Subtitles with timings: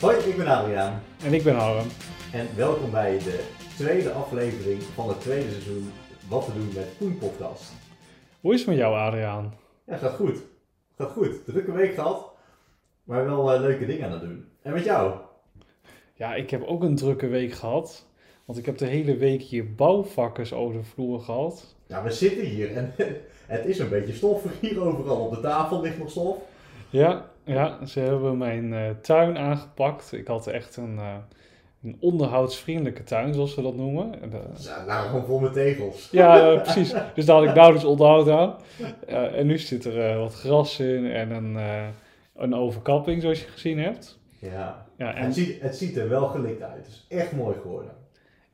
[0.00, 1.86] Hoi, ik ben Adriaan En ik ben Harm.
[2.32, 3.44] en welkom bij de
[3.76, 5.92] tweede aflevering van het tweede seizoen
[6.28, 7.72] Wat te doen met Koen podcast.
[8.40, 9.54] Hoe is het met jou, Adriaan?
[9.86, 10.38] Ja, gaat goed.
[10.96, 11.44] Gaat goed.
[11.44, 12.32] Drukke week gehad,
[13.04, 14.44] maar wel eh, leuke dingen aan het doen.
[14.62, 15.14] En met jou?
[16.14, 18.06] Ja, ik heb ook een drukke week gehad.
[18.44, 21.74] Want ik heb de hele week hier bouwvakkers over de vloer gehad.
[21.86, 22.94] Ja, we zitten hier en
[23.56, 25.24] het is een beetje stoffig hier overal.
[25.26, 26.36] Op de tafel ligt nog stof.
[26.90, 30.12] Ja, ja ze hebben mijn eh, tuin aangepakt.
[30.12, 31.14] Ik had echt een, eh,
[31.82, 34.22] een onderhoudsvriendelijke tuin, zoals ze dat noemen.
[34.22, 36.08] En, Ze lagen gewoon vol met tegels.
[36.10, 36.94] ja, precies.
[37.14, 38.56] Dus daar had ik nauwelijks onderhoud aan.
[39.06, 41.58] En nu zit er wat gras in en een,
[42.36, 44.18] een overkapping, zoals je gezien hebt.
[44.38, 44.86] Ja.
[44.96, 46.76] Ja, En het ziet, het ziet er wel gelikt uit.
[46.76, 47.90] Het is echt mooi geworden.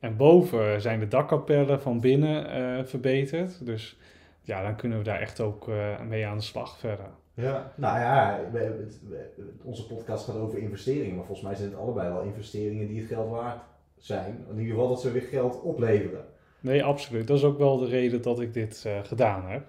[0.00, 3.66] En boven zijn de dakkapellen van binnen verbeterd.
[3.66, 3.96] Dus
[4.42, 5.70] ja, dan kunnen we daar echt ook
[6.08, 7.08] mee aan de slag verder.
[7.36, 11.70] Ja, nou ja, we, het- we- onze podcast gaat over investeringen, maar volgens mij zijn
[11.70, 13.62] het allebei wel investeringen die het geld waard
[13.96, 14.44] zijn.
[14.50, 16.24] In ieder geval dat ze weer geld opleveren.
[16.60, 17.26] Nee, absoluut.
[17.26, 19.66] Dat is ook wel de reden dat ik dit eh, gedaan heb.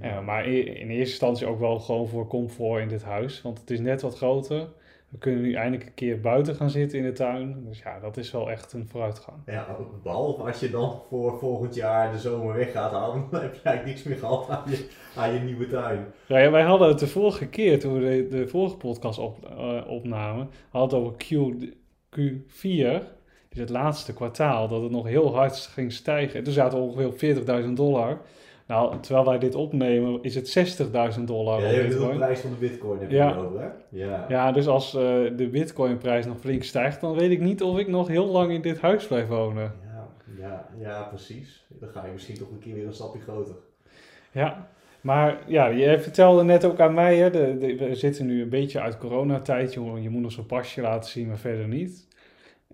[0.00, 3.42] Ja, maar i- in eerste instantie ook wel gewoon voor comfort in dit huis.
[3.42, 4.68] Want het is net wat groter.
[5.12, 7.64] We kunnen nu eindelijk een keer buiten gaan zitten in de tuin.
[7.64, 9.36] Dus ja, dat is wel echt een vooruitgang.
[9.46, 13.84] Ja, behalve als je dan voor volgend jaar de zomer weggaat, dan heb je eigenlijk
[13.84, 16.06] niks meer gehad aan je, aan je nieuwe tuin.
[16.26, 19.44] Ja, ja, wij hadden het de vorige keer, toen we de, de vorige podcast op,
[19.44, 21.54] eh, opnamen, hadden het over Q,
[22.16, 23.02] Q4,
[23.48, 26.38] dus het laatste kwartaal, dat het nog heel hard ging stijgen.
[26.38, 28.20] En toen zaten we ongeveer op 40.000 dollar.
[28.66, 30.78] Nou, terwijl wij dit opnemen, is het
[31.18, 33.28] 60.000 dollar Ja, je hebt de prijs van de bitcoin heb je Ja.
[33.36, 33.68] het over, hè?
[33.88, 34.24] Ja.
[34.28, 35.02] Ja, dus als eh,
[35.36, 38.60] de Bitcoin-prijs nog flink stijgt, dan weet ik niet of ik nog heel lang in
[38.62, 39.72] dit huis blijf wonen.
[39.84, 41.64] Ja, ja, ja, precies.
[41.68, 43.54] Dan ga je misschien toch een keer weer een stapje groter.
[44.32, 44.68] Ja,
[45.00, 48.48] maar ja, je vertelde net ook aan mij, hè, de, de- we zitten nu een
[48.48, 49.74] beetje uit coronatijd.
[49.74, 52.06] Je, je moet nog zo'n pasje laten zien, maar verder niet.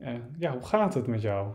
[0.00, 1.46] Eh, ja, hoe gaat het met jou?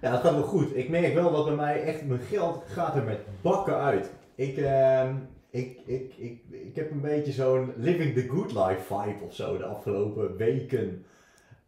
[0.00, 0.76] Ja, dat gaat wel goed.
[0.76, 4.10] Ik merk wel dat bij mij echt mijn geld gaat er met bakken uit.
[4.34, 5.14] Ik, ehm,
[5.50, 9.56] ik, ik, ik, ik heb een beetje zo'n living the good life vibe of zo
[9.56, 11.04] de afgelopen weken.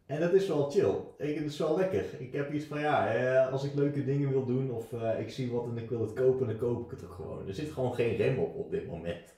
[0.05, 0.95] En dat is wel chill.
[1.17, 2.03] Ik, het is wel lekker.
[2.19, 5.29] Ik heb iets van ja, eh, als ik leuke dingen wil doen of eh, ik
[5.29, 7.47] zie wat en ik wil het kopen, dan koop ik het ook gewoon.
[7.47, 9.33] Er zit gewoon geen rem op op dit moment.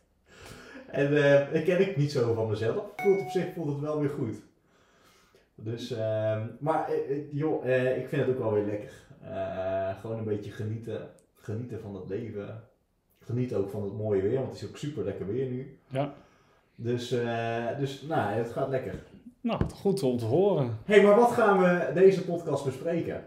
[0.88, 2.84] En eh, dat ken ik niet zo van mezelf.
[2.96, 4.36] Voelt op zich voelt het wel weer goed.
[5.56, 9.04] Dus, ehm, maar eh, eh, joh, eh, ik vind het ook wel weer lekker.
[10.02, 12.64] Gewoon een beetje genieten, genieten van het leven.
[13.20, 15.80] Geniet ook van het mooie weer, want het is ook super lekker weer nu.
[15.88, 16.14] Ja.
[16.76, 17.10] Dus,
[17.80, 18.94] dus nou, het gaat lekker.
[19.42, 20.78] Nou, goed om te horen.
[20.86, 23.24] Hé, hey, maar wat gaan we deze podcast bespreken?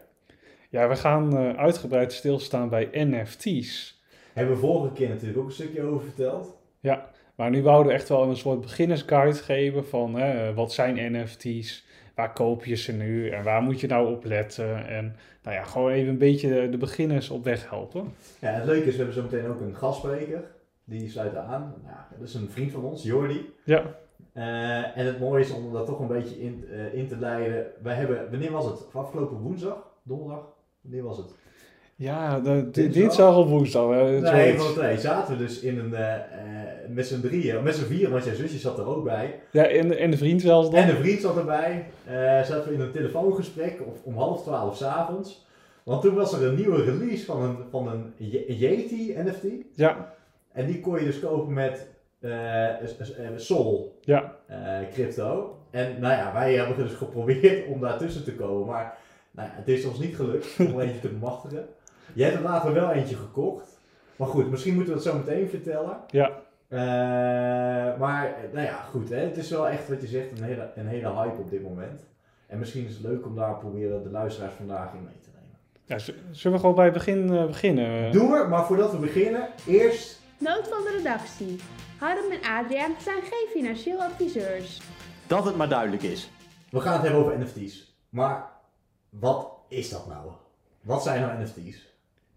[0.70, 4.02] Ja, we gaan uitgebreid stilstaan bij NFT's.
[4.32, 6.56] Hebben we vorige keer natuurlijk ook een stukje over verteld.
[7.38, 11.86] Maar nu wouden we echt wel een soort beginnersguide geven van hè, wat zijn NFT's,
[12.18, 14.86] waar koop je ze nu en waar moet je nou op letten.
[14.86, 18.14] En nou ja, gewoon even een beetje de beginners op weg helpen.
[18.38, 20.44] Ja, het leuke is, we hebben zo meteen ook een gastspreker.
[20.84, 21.74] Die sluit aan.
[21.84, 23.52] Nou, dat is een vriend van ons, Jordi.
[23.64, 23.82] Ja,
[24.32, 27.66] Eh, en het mooie is om dat toch een beetje in, eh, in te leiden.
[27.82, 28.86] Wij hebben, wanneer was het?
[28.92, 29.86] Afgelopen woensdag?
[30.02, 30.46] Donderdag?
[30.80, 31.34] Wanneer was het?
[31.98, 33.36] Ja de, de, Dinsdag?
[33.36, 33.90] of woensdag.
[33.90, 34.98] hè, Nee, de twee.
[34.98, 36.14] Zaten we dus in een, eh,
[36.88, 39.40] met z'n drieën, met z'n vieren, want jouw zusje zat er ook bij.
[39.52, 40.80] Ja, en, de- en de vriend zelfs dan.
[40.80, 41.84] En een vriend zat erbij.
[42.06, 45.46] Eh, zaten we in een telefoongesprek of om half twaalf s'avonds.
[45.84, 49.44] Want toen was er een nieuwe release van een, van een Ye- Yeti NFT.
[49.74, 50.14] Ja,
[50.52, 51.86] En die kon je dus kopen met
[52.20, 52.66] eh,
[53.36, 54.36] Sol ja,
[54.92, 55.56] crypto.
[55.70, 58.66] En nou ja, wij hebben dus geprobeerd om daartussen te komen.
[58.66, 58.96] Maar
[59.30, 61.66] nou ja, het is ons niet gelukt om er eentje te bemachtigen.
[62.14, 63.80] Jij hebt er later wel eentje gekocht.
[64.16, 65.96] Maar goed, misschien moeten we dat zo meteen vertellen.
[66.10, 66.30] ja.
[66.68, 66.78] Eh,
[67.98, 69.08] maar eh, nou ja, goed.
[69.08, 69.16] Hè?
[69.16, 72.06] Het is wel echt wat je zegt, een hele, een hele hype op dit moment.
[72.46, 75.56] En misschien is het leuk om daar proberen de luisteraars vandaag in mee te nemen.
[75.84, 75.98] ja
[76.30, 78.12] zullen we gewoon bij het begin eh, beginnen?
[78.12, 80.20] Doen we, maar voordat we beginnen, eerst...
[80.38, 81.56] Noot van de redactie.
[81.98, 84.80] Harm en Adriaan zijn geen financieel adviseurs.
[85.26, 86.30] Dat het maar duidelijk is.
[86.70, 87.96] We gaan het hebben over NFT's.
[88.08, 88.50] Maar
[89.08, 90.30] wat is dat nou?
[90.80, 91.86] Wat zijn nou NFT's?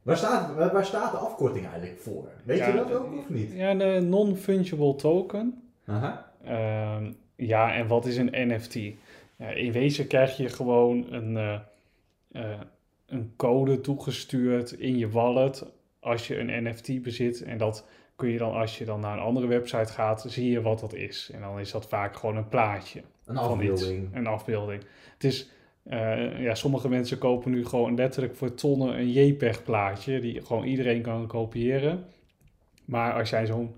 [0.02, 2.28] Waar staat, waar waar staat de afkorting eigenlijk voor?
[2.44, 3.52] Weet Ja, je dat ook of niet?
[3.54, 5.62] Ja, de non-fungible token.
[5.86, 6.32] Aha.
[6.44, 8.74] Ehm, ja, en wat is een NFT?
[9.36, 11.54] Ja, in wezen krijg je gewoon een, eh,
[12.32, 12.60] eh,
[13.08, 15.66] een code toegestuurd in je wallet
[16.00, 17.42] als je een NFT bezit.
[17.42, 20.62] En dat kun je dan, als je dan naar een andere website gaat, zie je
[20.62, 21.30] wat dat is.
[21.34, 23.44] En dan is dat vaak gewoon een plaatje Een iets.
[23.44, 24.16] afbeelding.
[24.16, 24.84] Een afbeelding.
[25.14, 25.50] Het is,
[25.84, 30.64] eh, ja, sommige mensen kopen nu gewoon letterlijk voor tonnen een JPEG plaatje, die gewoon
[30.64, 32.06] iedereen kan kopiëren.
[32.86, 33.76] Maar als jij zo'n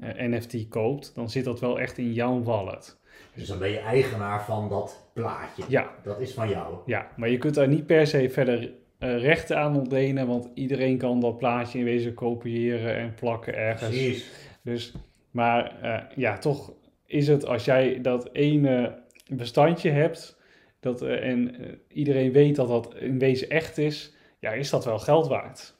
[0.00, 2.98] eh, NFT koopt, dan zit dat wel echt in jouw wallet.
[3.34, 5.64] Dus dan ben je eigenaar van dat plaatje.
[5.68, 6.76] Ja, Dat is van jou.
[6.86, 10.98] ja, maar je kunt daar niet per se verder eh, rechten aan ontlenen, want iedereen
[10.98, 13.90] kan dat plaatje in wezen kopiëren en plakken ergens.
[13.90, 14.30] Precies.
[14.62, 14.94] Dus,
[15.30, 15.72] maar
[16.16, 16.72] ja, toch
[17.06, 20.42] is het als jij dat ene bestandje hebt
[20.84, 24.84] dat, eh, en eh, iedereen weet dat dat in wezen echt is, ja, is dat
[24.84, 25.74] wel geld waard.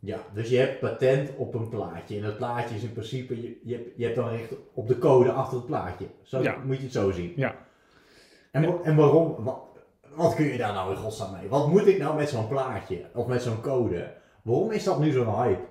[0.00, 2.16] Ja, dus je hebt patent op een plaatje.
[2.16, 4.98] En dat plaatje is in principe, je, je, hebt, je hebt dan recht op de
[4.98, 6.06] code achter het plaatje.
[6.22, 6.56] Zo Ja.
[6.64, 7.32] moet je het zo zien.
[7.36, 7.56] Ja.
[8.50, 9.58] En, en waarom, wat,
[10.14, 11.48] wat kun je daar nou in godsnaam mee?
[11.48, 13.04] Wat moet ik nou met zo'n plaatje?
[13.14, 14.12] Of met zo'n code?
[14.42, 15.70] Waarom is dat nu zo'n hype?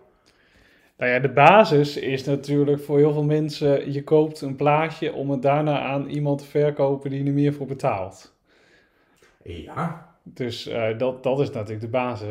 [0.97, 5.29] Nou ja, de basis is natuurlijk voor heel veel mensen, je koopt een plaatje om
[5.29, 8.35] het daarna aan iemand te verkopen die er meer voor betaalt.
[9.43, 12.27] Ja, Dus eh, dat, dat is natuurlijk de basis.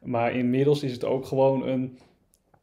[0.00, 1.98] Maar, inmiddels is het ook gewoon een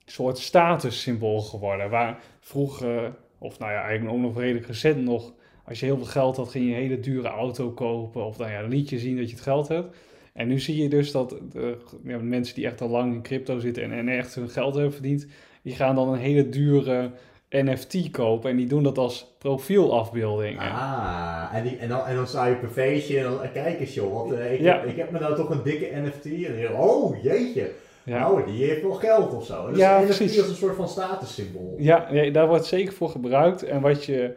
[0.06, 1.90] soort statussymbool geworden.
[1.90, 5.34] Waar vroeger, of nou ja, eigenlijk ook nog redelijk recent nog,
[5.66, 8.26] als je heel veel geld had, ging je een hele dure auto kopen.
[8.26, 9.96] Of nou ja, liet je zien dat je het geld hebt.
[10.34, 13.60] En nu zie je dus dat de, ja, mensen die echt al lang in crypto
[13.60, 15.28] zitten en, en echt hun geld hebben verdiend,
[15.62, 17.12] die gaan dan een hele dure
[17.50, 18.50] NFT kopen.
[18.50, 20.60] En die doen dat als profielafbeelding.
[20.60, 23.80] Ah, en, die, en, dan, en dan sta je op een feestje en dan, kijk
[23.80, 24.80] eens joh, wat, eh, ik, Ja.
[24.80, 26.26] heb, ik heb me nou toch een dikke NFT.
[26.26, 27.72] En dan, oh jeetje,
[28.04, 28.20] ja.
[28.20, 29.70] nou die heeft wel geld of zo.
[29.70, 31.76] Dus Ja, NFT is een soort van statussymbool.
[31.78, 33.64] Ja, nee, daar wordt zeker voor gebruikt.
[33.64, 34.34] En wat je.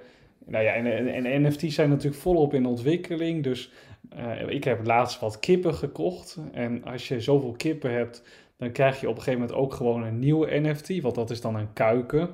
[0.46, 3.42] Nou ja, en, en, en NFT's zijn natuurlijk volop in ontwikkeling.
[3.42, 3.72] Dus
[4.16, 6.38] eh, ik heb laatst wat kippen gekocht.
[6.52, 8.22] En als je zoveel kippen hebt,
[8.56, 11.00] dan krijg je op een gegeven moment ook gewoon een nieuwe NFT.
[11.00, 12.28] Want dat is dan een kuiken.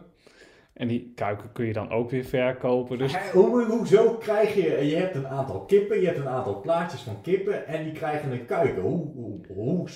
[0.77, 2.99] En die kuiken kun je dan ook weer verkopen.
[2.99, 7.01] Dus Hoe, hoezo krijg je, je hebt een aantal kippen, je hebt een aantal plaatjes
[7.01, 8.83] van kippen en die krijgen een kuiken.
[8.83, 9.87] Hoe, hoe, hoe,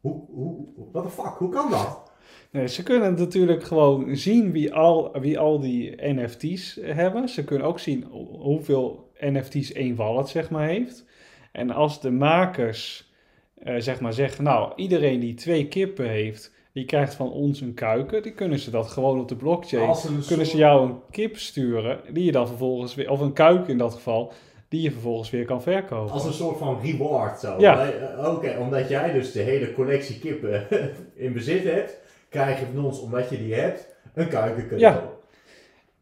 [0.00, 2.12] hoe, hoe, what the fuck, hoe kan dat?
[2.50, 7.28] Nee, ze kunnen natuurlijk gewoon zien wie al, wie al die NFT's hebben.
[7.28, 11.04] Ze kunnen ook zien ho- hoeveel NFT's één wallet zeg maar heeft.
[11.52, 13.12] En als de makers
[13.54, 17.74] eh, zeg maar zeggen, nou iedereen die twee kippen heeft, die krijgt van ons een
[17.74, 18.22] kuiken.
[18.22, 19.94] Die kunnen ze dat gewoon op de blockchain.
[20.26, 23.78] Kunnen ze jou een kip sturen, die je dan vervolgens weer, of een kuik in
[23.78, 24.32] dat geval,
[24.68, 26.12] die je vervolgens weer kan verkopen.
[26.12, 27.54] Als een soort van reward zo.
[27.58, 27.90] Ja.
[27.90, 30.66] Eh, Oké, omdat jij dus de hele collectie kippen
[31.14, 35.02] in bezit hebt, krijg je van ons, omdat je die hebt, een kuiken kunnen Ja.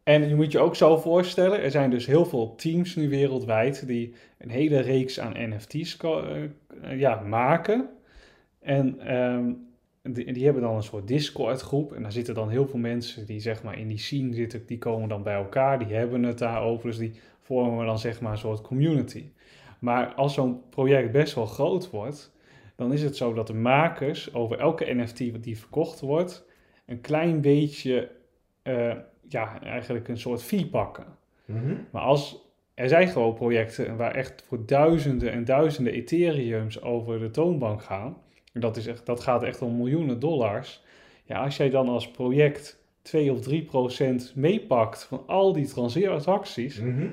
[0.03, 3.87] En je moet je ook zo voorstellen, er zijn dus heel veel teams nu wereldwijd
[3.87, 7.89] die een hele reeks aan NFT's eh, ja, maken.
[8.61, 9.01] En
[10.13, 13.27] die, die hebben dan een soort Discord groep en daar zitten dan heel veel mensen
[13.27, 16.39] die zeg maar in die scene zitten, die komen dan bij elkaar, die hebben het
[16.39, 19.25] daarover, dus die vormen dan zeg maar een soort community.
[19.79, 22.33] Maar als zo'n project best wel groot wordt,
[22.77, 26.47] dan is het zo dat de makers over elke NFT die verkocht wordt,
[26.87, 28.11] een klein beetje
[28.63, 28.95] eh,
[29.29, 31.07] ja, eigenlijk een soort fee pakken.
[31.45, 31.75] Mhm.
[31.91, 37.31] Maar als er zijn gewoon projecten waar echt voor duizenden en duizenden Ethereums over de
[37.31, 38.17] toonbank gaan.
[38.53, 40.83] Dat, is echt, dat gaat echt om miljoenen dollars.
[41.25, 46.81] Ja, als jij dan als project 2 of 3 procent meepakt van al die transacties.
[46.81, 47.07] Mhm.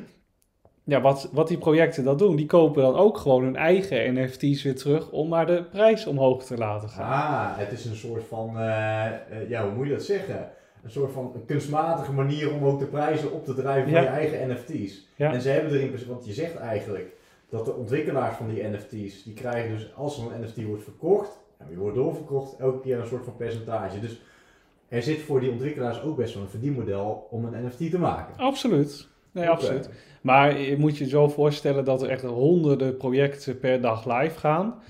[0.84, 4.64] Ja, wat, wat die projecten dan doen, die kopen dan ook gewoon hun eigen NFT's
[4.64, 7.12] weer terug om maar de prijs omhoog te laten gaan.
[7.12, 10.50] Ah, het is een soort van, eh, eh, ja, hoe moet je dat zeggen?
[10.84, 13.96] Een soort van kunstmatige manier om ook de prijzen op te drijven Ja.
[13.96, 15.08] van je eigen NFT's.
[15.16, 15.34] Ja.
[15.34, 17.15] En ze hebben er in want je zegt eigenlijk
[17.56, 21.40] dat de ontwikkelaars van die NFT's, die krijgen dus als er een NFT wordt verkocht,
[21.58, 24.00] en die wordt doorverkocht, elke keer een soort van percentage.
[24.00, 24.22] Dus
[24.88, 28.38] er zit voor die ontwikkelaars ook best wel een verdienmodel om een NFT te maken.
[28.38, 29.08] Absoluut.
[29.32, 29.90] Nee, absoluut.
[30.22, 34.82] Maar je moet je zo voorstellen dat er echt honderden projecten per dag live gaan.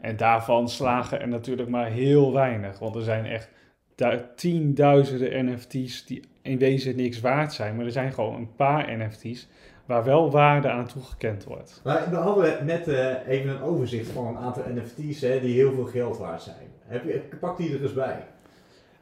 [0.00, 2.78] En daarvan slagen er natuurlijk maar heel weinig.
[2.78, 3.48] Want er zijn echt
[3.94, 7.76] du- tienduizenden NFT's die in wezen niks waard zijn.
[7.76, 9.48] Maar er zijn gewoon een paar NFT's
[9.86, 11.80] waar wel waarde aan toegekend wordt.
[11.84, 15.72] Maar we hadden net eh, even een overzicht van een aantal NFT's hè, die heel
[15.72, 16.56] veel geld waard zijn.
[16.84, 18.26] Heb je, pak die er eens bij.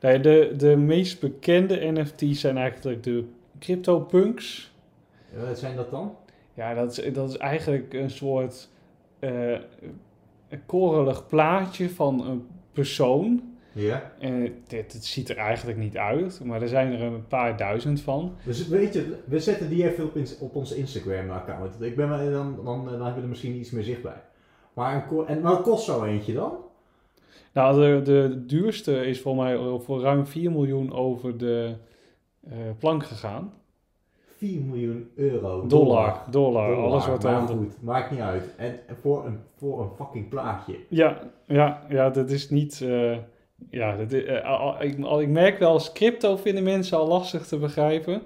[0.00, 3.24] Nee, de, de meest bekende NFT's zijn eigenlijk de
[3.58, 4.72] CryptoPunks.
[5.34, 6.16] Ja, Wat zijn dat dan?
[6.54, 8.68] Ja, dat is, dat is eigenlijk een soort
[10.50, 13.54] een korrelig plaatje van een persoon.
[13.72, 14.12] Ja.
[14.18, 18.00] En dit, dit ziet er eigenlijk niet uit, maar er zijn er een paar duizend
[18.00, 18.34] van.
[18.44, 21.80] Dus weet je, we zetten die even op, op onze Instagram-account.
[21.80, 24.22] Ik ben dan, dan, dan hebben we er misschien iets meer zicht bij.
[24.72, 26.52] Maar, een en wat kost zo eentje dan?
[27.52, 31.74] Nou, de, de duurste is voor mij voor ruim 4 miljoen over de
[32.40, 33.52] eh, plank gegaan.
[34.36, 35.66] 4 miljoen euro.
[35.66, 37.46] Dollar, dollar, Dollar, alles wat maar dan.
[37.46, 38.54] goed, maakt niet uit.
[38.56, 40.76] En, en voor, een, voor een fucking plaatje.
[40.88, 43.16] Ja, ja, ja, dat is niet, eh,
[43.70, 47.06] ja, dat, is- eh, al- ik, al- ik merk wel, als crypto vinden mensen al
[47.08, 48.22] lastig te begrijpen.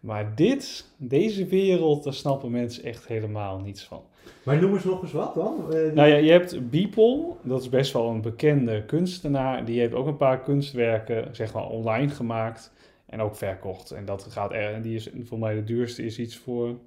[0.00, 4.02] Maar dit, deze wereld, daar snappen mensen echt helemaal niets van.
[4.42, 5.72] Maar noem eens nog eens wat dan.
[5.72, 9.64] Eh, Nou ja, je hebt Beeple, dat is best wel een bekende kunstenaar.
[9.64, 12.72] Die heeft ook een paar kunstwerken, zeg maar, online gemaakt
[13.06, 13.90] en ook verkocht.
[13.90, 16.78] En dat gaat er, en die is voor mij de duurste, is iets voor,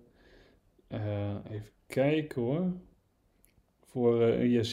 [0.87, 0.99] eh,
[1.51, 2.63] even kijken hoor,
[3.91, 4.69] voor eh, ja, 777.777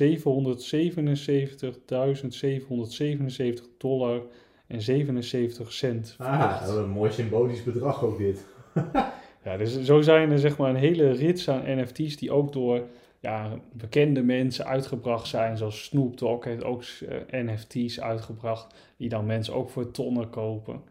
[3.79, 4.21] dollar
[4.67, 6.15] en 77 cent.
[6.19, 6.79] ah, verkocht.
[6.79, 8.45] een mooi symbolisch bedrag ook dit.
[9.45, 12.83] Ja, dus zo zijn er zeg maar een hele rits aan NFT's die ook door
[13.21, 15.57] ja, bekende mensen uitgebracht zijn.
[15.57, 20.83] Zoals Snoop Dogg heeft ook eh, NFT's uitgebracht, die dan mensen ook voor tonnen kopen.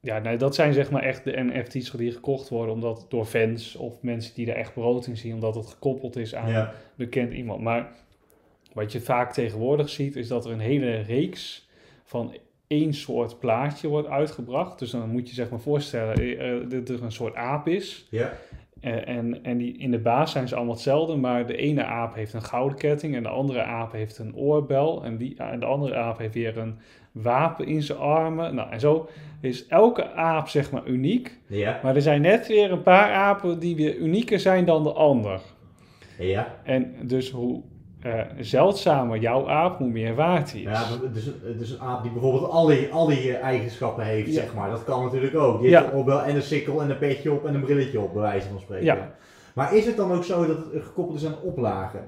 [0.00, 3.76] Ja, nee, dat zijn zeg maar echt de NFT's die gekocht worden omdat door fans
[3.76, 6.72] of mensen die er echt brood in zien, omdat het gekoppeld is aan Ja.
[6.94, 7.60] bekend iemand.
[7.60, 7.92] Maar
[8.72, 11.68] wat je vaak tegenwoordig ziet, is dat er een hele reeks
[12.04, 12.36] van
[12.66, 14.78] één soort plaatje wordt uitgebracht.
[14.78, 18.06] Dus dan moet je zeg maar voorstellen eh, eh, dat er een soort aap is.
[18.10, 18.32] Ja.
[18.80, 22.14] Eh, en en die, in de baas zijn ze allemaal hetzelfde, maar de ene aap
[22.14, 25.04] heeft een gouden ketting en de andere aap heeft een oorbel.
[25.04, 26.78] En, die, en de andere aap heeft weer een
[27.22, 28.54] wapen in zijn armen.
[28.54, 29.08] Nou, en zo
[29.40, 31.38] is elke aap zeg maar uniek.
[31.46, 31.80] Ja.
[31.82, 35.40] Maar er zijn net weer een paar apen die weer unieker zijn dan de ander.
[36.18, 36.54] Ja.
[36.64, 37.62] En dus hoe
[38.02, 40.66] eh, zeldzamer jouw aap, hoe meer waard hij is.
[40.66, 44.26] Ja, dus, een- dus een aap die bijvoorbeeld al die, al die eh, eigenschappen heeft,
[44.26, 44.32] Ja.
[44.32, 44.70] zeg maar.
[44.70, 45.60] Dat kan natuurlijk ook.
[45.60, 45.80] Die Ja.
[45.82, 48.48] heeft oorbel en een sikkel en een petje op en een brilletje op, bij wijze
[48.48, 48.84] van spreken.
[48.84, 49.14] Ja.
[49.54, 52.00] Maar is het dan ook zo dat het gekoppeld is aan oplagen?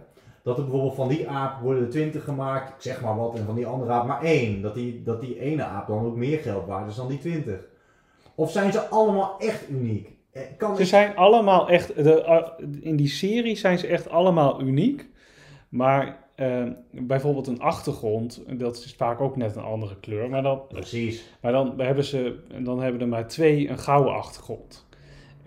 [0.48, 3.44] Dat er bijvoorbeeld van die aap worden er 20 gemaakt, ik zeg maar wat, en
[3.44, 4.62] van die andere aap maar één.
[4.62, 7.60] Dat die, dat die ene aap dan ook meer geld waard is dan die 20.
[8.34, 10.10] Of zijn ze allemaal echt uniek?
[10.32, 12.24] Eh, Kan Ze ik- zijn allemaal echt, de,
[12.60, 15.08] uh, in die serie zijn ze echt allemaal uniek.
[15.68, 20.28] Maar eh, bijvoorbeeld een achtergrond, dat is vaak ook net een andere kleur.
[20.28, 21.24] Maar dan, Precies.
[21.42, 24.86] maar dan, hebben, ze, dan hebben er maar twee een gouden achtergrond.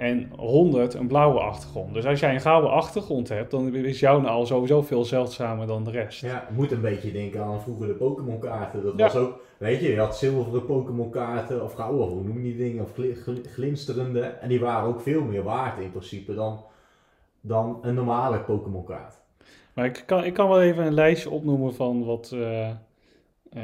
[0.01, 1.93] En 100 een blauwe achtergrond.
[1.93, 5.83] Dus als jij een gouden achtergrond hebt, dan is jouw al sowieso veel zeldzamer dan
[5.83, 6.21] de rest.
[6.21, 8.83] Ja, moet een beetje denken aan vroeger de Pokémon kaarten.
[8.83, 9.03] Dat Ja.
[9.05, 12.57] was ook, weet je, je had zilveren Pokémon kaarten of gouden, hoe noem je die
[12.57, 14.19] dingen, of gli- gli- glinsterende.
[14.21, 16.63] En die waren ook veel meer waard in principe dan,
[17.41, 19.19] dan een normale Pokémon kaart.
[19.73, 22.73] Maar ik kan, ik kan wel even een lijstje opnoemen van wat eh, eh,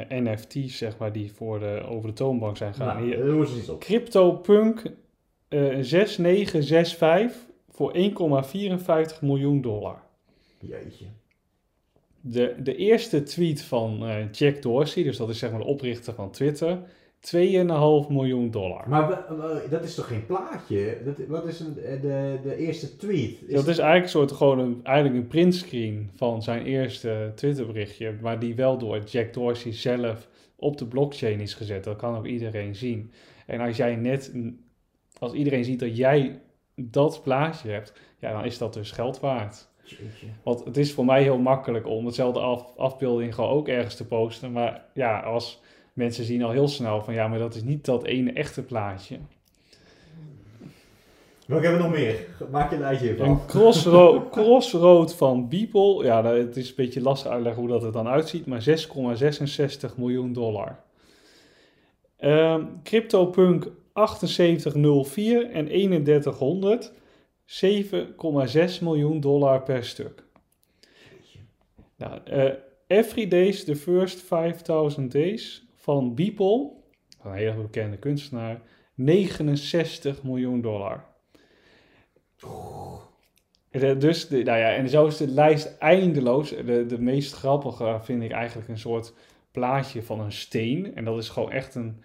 [0.08, 2.86] NFT's, zeg maar, die voor de, over de toonbank zijn gaan.
[2.86, 3.38] Nou, Hier, daar doen
[5.48, 6.28] we eens iets op.
[6.28, 7.94] CryptoPunk eh 6965 voor
[9.14, 10.02] 1,54 miljoen dollar.
[10.60, 11.04] Jeetje.
[12.20, 16.14] De, de eerste tweet van eh, Jack Dorsey, dus dat is zeg maar de oprichter
[16.14, 16.78] van Twitter,
[17.20, 17.30] 2,5
[18.08, 18.88] miljoen dollar.
[18.88, 19.26] Maar
[19.70, 20.98] dat is toch geen plaatje?
[21.04, 23.42] Dat, wat is een, de, de eerste tweet?
[23.46, 28.14] Is dat is eigenlijk een soort gewoon een, eigenlijk een printscreen van zijn eerste Twitterberichtje,
[28.20, 31.84] maar die wel door Jack Dorsey zelf op de blockchain is gezet.
[31.84, 33.12] Dat kan ook iedereen zien.
[33.46, 34.32] En als jij net,
[35.18, 36.40] als iedereen ziet dat jij
[36.74, 39.68] dat plaatje hebt, ja, dan is dat dus geld waard.
[39.84, 40.26] Jeetje.
[40.42, 44.06] Want het is voor mij heel makkelijk om hetzelfde af, afbeelding gewoon ook ergens te
[44.06, 44.52] posten.
[44.52, 48.04] Maar ja, als mensen zien al heel snel van ja, maar dat is niet dat
[48.04, 49.18] ene echte plaatje.
[51.46, 52.26] Welke hebben we nog meer?
[52.50, 53.28] Maak je een lijstje van.
[53.28, 57.92] Een crossroad, crossroad van Beeple, ja, het is een beetje lastig uitleggen hoe dat er
[57.92, 58.64] dan uitziet, maar
[59.88, 60.80] 6,66 miljoen dollar.
[62.16, 63.70] Ehm, CryptoPunk
[64.06, 66.92] 7804 en 3100,
[67.44, 70.24] 7,6 miljoen dollar per stuk.
[71.96, 72.52] Nou, eh,
[72.86, 76.70] Every Days, The First 5000 Days van Beeple,
[77.22, 78.62] een hele bekende kunstenaar,
[78.94, 81.04] 69 miljoen dollar.
[83.98, 86.50] Dus, de, nou ja, en zo is de lijst eindeloos.
[86.50, 89.12] De, de meest grappige vind ik eigenlijk een soort
[89.50, 90.94] plaatje van een steen.
[90.94, 92.02] En dat is gewoon echt een,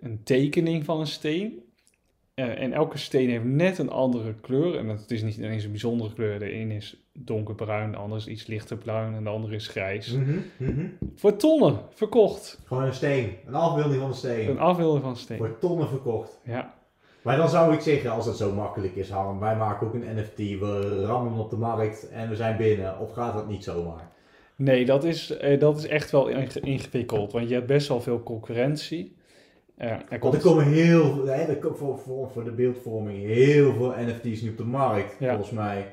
[0.00, 1.62] een tekening van een steen.
[2.34, 4.76] Eh, en elke steen heeft net een andere kleur.
[4.76, 6.38] En het is niet ineens een bijzondere kleur.
[6.38, 10.12] De een is donkerbruin, de ander is iets lichter bruin en de andere is grijs.
[10.12, 10.86] Mhm, mhm.
[11.14, 12.60] Voor tonnen verkocht.
[12.64, 13.32] Gewoon een steen.
[13.46, 14.48] Een afbeelding van een steen.
[14.48, 15.36] Een afbeelding van een steen.
[15.36, 16.40] Voor tonnen verkocht.
[16.44, 16.74] Ja.
[17.22, 20.16] Maar dan zou ik zeggen, als het zo makkelijk is, Harm, wij maken ook een
[20.16, 22.98] NFT, we rammen hem op de markt en we zijn binnen.
[22.98, 24.10] Of gaat dat niet zomaar?
[24.56, 27.32] Nee, dat is, eh, dat is echt wel inge- ingewikkeld.
[27.32, 29.16] Want je hebt best wel veel concurrentie.
[29.78, 33.72] Eh, er komt, er komen heel, hè, er komt voor, voor, voor de beeldvorming heel
[33.74, 35.28] veel NFT's nu op de markt, Ja.
[35.34, 35.92] volgens mij.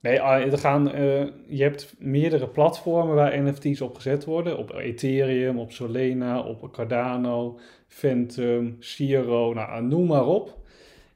[0.00, 4.58] Nee, ah, er gaan, eh, je hebt meerdere platformen waar NFT's op gezet worden.
[4.58, 7.58] Op Ethereum, op Solana, op Cardano,
[7.88, 10.58] Phantom, Zero, nou, noem maar op.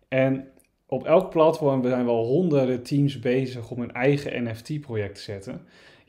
[0.09, 0.49] En
[0.87, 5.61] op elk platform zijn wel honderden teams bezig om een eigen NFT-project te zetten.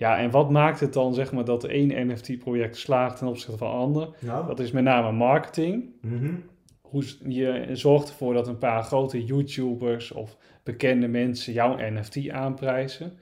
[0.01, 3.72] Ja, en wat maakt het dan zeg maar dat één NFT-project slaagt ten opzichte van
[3.72, 4.10] ander?
[4.20, 5.86] Nou, Dat is met name marketing.
[6.01, 6.34] mhm.
[6.81, 13.13] Hoe je zorgt ervoor dat een paar grote YouTubers of bekende mensen jouw NFT aanprijzen.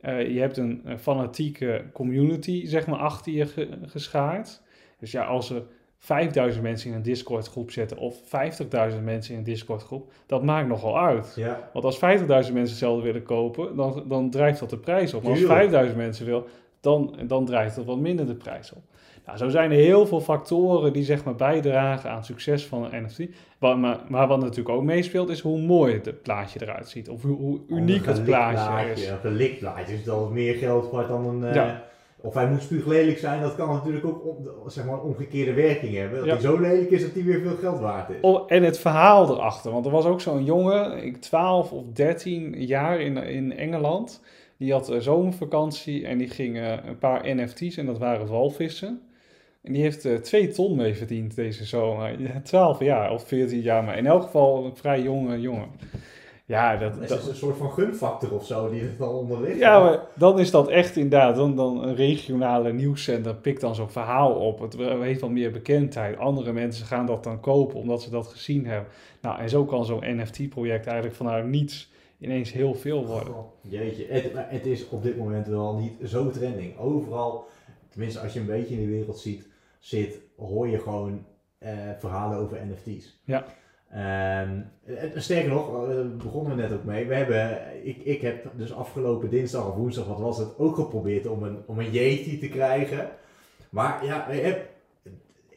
[0.00, 4.62] Eh, je hebt een, een fanatieke community, zeg maar, achter je ge- geschaard.
[4.98, 5.62] Dus ja, als er
[6.02, 10.42] 5000 mensen in een Discord groep zetten of 50.000 mensen in een Discord groep, dat
[10.42, 11.32] maakt nogal uit.
[11.36, 11.70] ja.
[11.72, 15.22] Want als 50.000 mensen hetzelfde willen kopen, dan, dan drijft dat de prijs op.
[15.22, 15.60] Maar als Tuurlijk.
[15.60, 16.46] 5000 mensen wil,
[16.80, 18.82] dan, dan drijft dat wat minder de prijs op.
[19.26, 22.84] Nou, zo zijn er heel veel factoren die zeg maar bijdragen aan het succes van
[22.84, 23.20] een NFT.
[23.58, 27.08] Maar, maar wat natuurlijk ook meespeelt is hoe mooi het plaatje eruit ziet.
[27.08, 29.08] Of hoe, hoe uniek het plaatje is.
[29.08, 31.44] Een gelikt plaatje is dat meer geld waard dan een...
[31.44, 31.54] eh.
[32.22, 35.94] Of hij moet spuuglelijk zijn, dat kan natuurlijk ook om- zeg maar, een omgekeerde werking
[35.96, 36.16] hebben.
[36.18, 36.32] Dat Ja.
[36.32, 38.16] hij zo lelijk is dat hij weer veel geld waard is.
[38.20, 39.70] Oh, en het verhaal erachter.
[39.72, 44.22] Want er was ook zo'n jongen, ik 12 of 13 jaar in, in Engeland.
[44.56, 49.00] Die had een zomervakantie en die ging eh, een paar NFT's en dat waren walvissen.
[49.62, 52.20] En die heeft eh 2 ton mee verdiend deze zomer.
[52.20, 55.68] Ja, 12 jaar of 14 jaar, maar in elk geval een vrij jonge jongen.
[56.50, 59.40] Ja, dat, Het dat- is een soort van gunfactor of zo die het al onder
[59.40, 59.58] ligt.
[59.58, 63.90] ja, maar dan is dat echt inderdaad, dan, dan een regionale nieuwszender pikt dan zo'n
[63.90, 64.60] verhaal op.
[64.60, 66.16] Het heeft wel meer bekendheid.
[66.18, 68.92] Andere mensen gaan dat dan kopen omdat ze dat gezien hebben.
[69.20, 73.34] Nou, en zo kan zo'n NFT-project eigenlijk vanuit niets ineens heel veel worden.
[73.60, 76.78] Jeetje, het, maar het is op dit moment wel niet zo trending.
[76.78, 77.46] Overal,
[77.88, 81.24] tenminste als je een beetje in de wereld ziet, zit, hoor je gewoon
[81.58, 83.20] eh, verhalen over NFT's.
[83.24, 83.44] Ja.
[83.90, 84.72] En
[85.14, 87.06] sterker nog, daar begonnen we net ook mee.
[87.06, 91.26] We hebben, ik, ik heb dus afgelopen dinsdag of woensdag, wat was het, ook geprobeerd
[91.26, 93.08] om een, om een Yeti te krijgen.
[93.70, 94.30] Maar ja,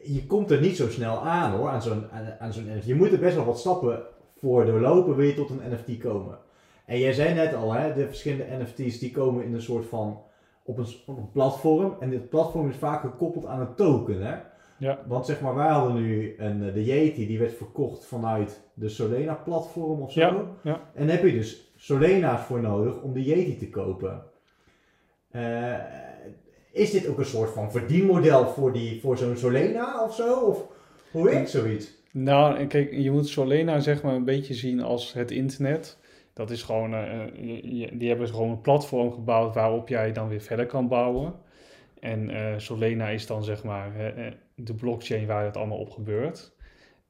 [0.02, 2.86] je, komt er niet zo snel aan hoor, aan zo'n aan, aan zo'n NFT.
[2.86, 4.02] Je moet er best wel wat stappen
[4.38, 6.38] voor doorlopen, wil je tot een NFT komen.
[6.84, 10.20] En jij zei net al, hè, de verschillende NFT's die komen in een soort van,
[10.62, 11.96] op een, op een platform.
[12.00, 14.36] En dit platform is vaak gekoppeld aan een token hè.
[14.78, 14.98] Ja.
[15.06, 18.88] Want zeg maar, wij hadden nu een, eh, de Yeti, die werd verkocht vanuit de
[18.88, 20.20] Solena platform of zo.
[20.20, 20.80] Ja, ja.
[20.94, 24.22] En daar heb je dus Solena's voor nodig om de Yeti te kopen.
[25.30, 25.74] Eh,
[26.72, 30.40] is dit ook een soort van verdienmodel voor, die, voor zo'n Solena of zo?
[30.40, 30.66] Of
[31.10, 32.02] hoe werkt zoiets?
[32.12, 35.98] Nou, kijk, je moet Solena zeg maar een beetje zien als het internet.
[36.32, 37.20] Dat is gewoon, eh,
[37.92, 41.34] die hebben gewoon een platform gebouwd waarop jij dan weer verder kan bouwen.
[42.00, 43.92] En Solena is dan zeg maar
[44.54, 46.52] de blockchain waar het allemaal op gebeurt.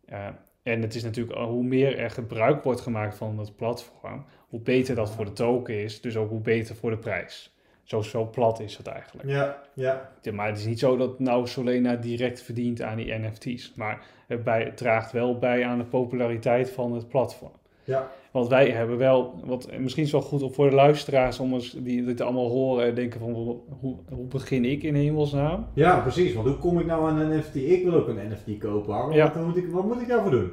[0.05, 0.29] Eh,
[0.63, 4.61] en het is natuurlijk, eh, hoe meer er gebruik wordt gemaakt van het platform, hoe
[4.61, 7.55] beter dat voor de token is, dus ook hoe beter voor de prijs.
[7.83, 9.29] Zo, zo plat is het eigenlijk.
[9.29, 10.13] Ja, ja.
[10.23, 13.75] Ja, maar het is niet zo dat nou Solena direct verdient aan die NFT's.
[13.75, 17.53] Maar het, bij, het draagt wel bij aan de populariteit van het platform.
[17.85, 18.11] Ja.
[18.35, 22.05] Want wij hebben wel, wat misschien is wel goed voor de luisteraars om eens die
[22.05, 25.67] dit allemaal horen en denken van hoe, hoe begin ik in hemelsnaam?
[25.75, 26.35] Ja, precies.
[26.35, 27.55] Want hoe kom ik nou aan een NFT?
[27.55, 29.13] Ik wil ook een NFT kopen.
[29.13, 29.33] Ja.
[29.35, 30.53] Wat, moet ik, wat moet ik daarvoor doen?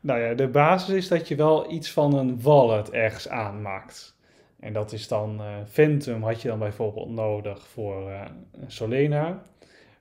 [0.00, 4.16] Nou ja, de basis is dat je wel iets van een wallet ergens aanmaakt.
[4.60, 8.20] En dat is dan eh, Phantom had je dan bijvoorbeeld nodig voor eh,
[8.66, 9.42] Solena.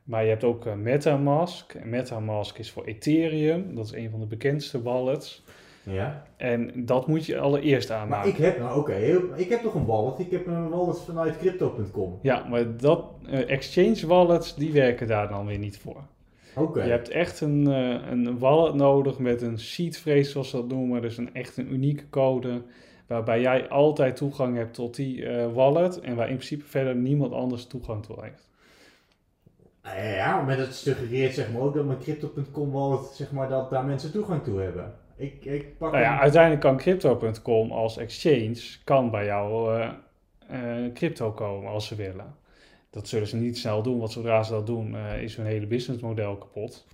[0.03, 1.73] Maar je hebt ook eh, Metamask.
[1.73, 3.75] En Metamask is voor Ethereum.
[3.75, 5.43] Dat is een van de bekendste wallets.
[5.89, 6.23] Ja.
[6.37, 8.29] En dat moet je allereerst Maar aanmaken.
[8.29, 10.19] ik heb, nou oké, ik heb toch een wallet.
[10.19, 12.19] Ik heb een wallet vanuit crypto.com.
[12.21, 16.03] Ja, maar dat, eh, exchange wallets, die werken daar dan weer niet voor.
[16.55, 16.83] Oké.
[16.83, 20.67] Je hebt echt een, eh, een wallet nodig met een seed phrase, zoals ze dat
[20.67, 21.01] noemen.
[21.01, 22.61] Dus een echt een unieke code.
[23.07, 25.99] Waarbij jij altijd toegang hebt tot die eh, wallet.
[25.99, 28.47] En waar in principe verder niemand anders toegang toe heeft.
[29.83, 33.85] Ja, maar dat suggereert zeg maar ook dat mijn crypto.com wallet, zeg maar, dat daar
[33.85, 34.93] mensen toegang toe hebben.
[35.19, 39.89] Ik, ik pak Nou ja, een- uiteindelijk kan crypto.com als exchange kan bij jou eh,
[40.47, 42.35] eh, crypto komen als ze willen.
[42.89, 45.67] Dat zullen ze niet snel doen, want zodra ze dat doen eh, is hun hele
[45.67, 46.85] businessmodel kapot.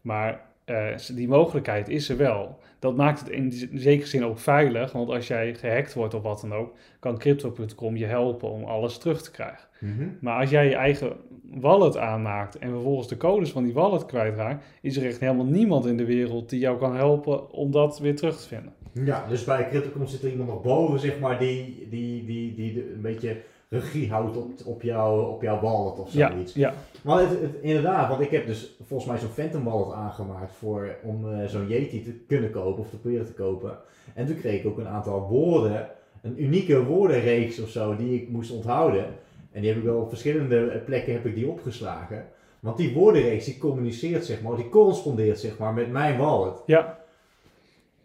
[0.00, 2.58] Maar eh, die mogelijkheid is er wel.
[2.78, 6.40] Dat maakt het in zekere zin ook veilig, want als jij gehackt wordt of wat
[6.40, 9.68] dan ook, kan crypto.com je helpen om alles terug te krijgen.
[9.78, 10.08] Mhm.
[10.20, 11.12] Maar als jij je eigen
[11.50, 15.86] wallet aanmaakt en vervolgens de codes van die wallet kwijtraakt, is er echt helemaal niemand
[15.86, 18.72] in de wereld die jou kan helpen om dat weer terug te vinden.
[18.92, 22.92] Ja, dus bij crypto.com zit er iemand nog boven, zeg maar, die, die, die, die
[22.94, 23.36] een beetje
[23.68, 26.54] regie houdt op, op, jou, op jouw wallet of Ja, zoiets.
[26.54, 30.52] ja, Maar het, het- inderdaad, want ik heb dus volgens mij zo'n Phantom wallet aangemaakt
[30.58, 33.78] voor, om eh, zo'n Yeti te kunnen kopen of te proberen te kopen.
[34.14, 35.88] En toen kreeg ik ook een aantal woorden,
[36.22, 39.04] een unieke woordenreeks of zo, die ik moest onthouden.
[39.52, 42.26] En die heb ik wel op verschillende eh, plekken heb ik die opgeslagen.
[42.60, 46.62] Want die woordenreeks die communiceert, zeg maar, die correspondeert, zeg maar, met mijn wallet.
[46.66, 46.98] ja,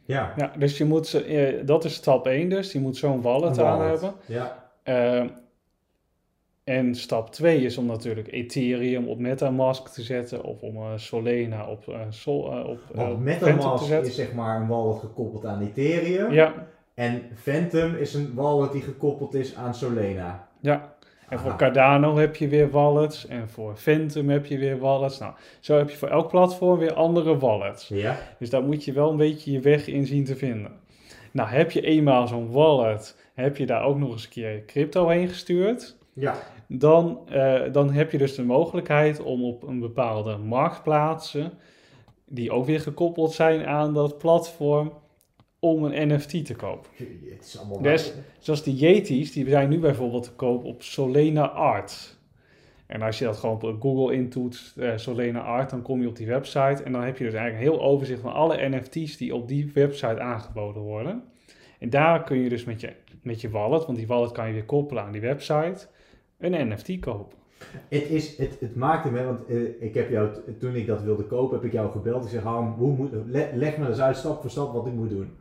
[0.06, 0.34] Ja.
[0.38, 0.52] ja.
[0.58, 4.14] Dus je moet, eh, dat is stap 1 dus, je moet zo'n wallet aan hebben.
[4.26, 4.68] Ja.
[6.70, 11.68] En stap 2 is om natuurlijk Ethereum op Metamask te zetten of om eh, Solena
[11.68, 14.10] op, eh, Sol, eh, op, Want MetaMask te zetten.
[14.10, 16.32] is zeg maar een wallet gekoppeld aan Ethereum.
[16.32, 16.54] Ja,
[16.94, 20.48] En Phantom is een wallet die gekoppeld is aan Solena.
[20.60, 20.98] ja.
[21.30, 21.56] En voor.
[21.56, 25.20] Cardano heb je weer wallets en voor Phantom heb je weer wallets.
[25.20, 27.88] Nou, zo heb je voor elk platform weer andere wallets.
[27.88, 28.18] Ja.
[28.40, 30.72] Dus daar moet je wel een beetje je weg in zien te vinden.
[31.32, 35.08] Nou, heb je eenmaal zo'n wallet, heb je daar ook nog eens een keer crypto
[35.08, 36.36] heen gestuurd, Ja.
[36.72, 41.52] Dan, eh, dan heb je dus de mogelijkheid om op een bepaalde marktplaatsen,
[42.26, 44.94] die ook weer gekoppeld zijn aan dat platform,
[45.60, 46.90] om een NFT te kopen.
[47.82, 52.18] Dus- Zoals die Yetis, die zijn nu bijvoorbeeld te koop op Solena Art.
[52.86, 56.16] En als je dat gewoon op Google intoetst, eh, Solena Art, dan kom je op
[56.16, 56.84] die website.
[56.84, 59.72] En dan heb je dus eigenlijk een heel overzicht van alle NFT's die op die
[59.74, 61.24] website aangeboden worden.
[61.80, 64.54] En daar kun je dus met je, met je wallet, want die wallet kan je
[64.54, 65.88] weer koppelen aan die website,
[66.40, 67.38] een NFT kopen.
[67.88, 71.24] Het, is, het, het maakte me, want eh, ik heb jou, toen ik dat wilde
[71.24, 72.24] kopen, heb ik jou gebeld.
[72.24, 74.94] Ik zeg, Harm, hoe moet, le- leg me eens uit stap voor stap wat ik
[74.94, 75.32] moet doen.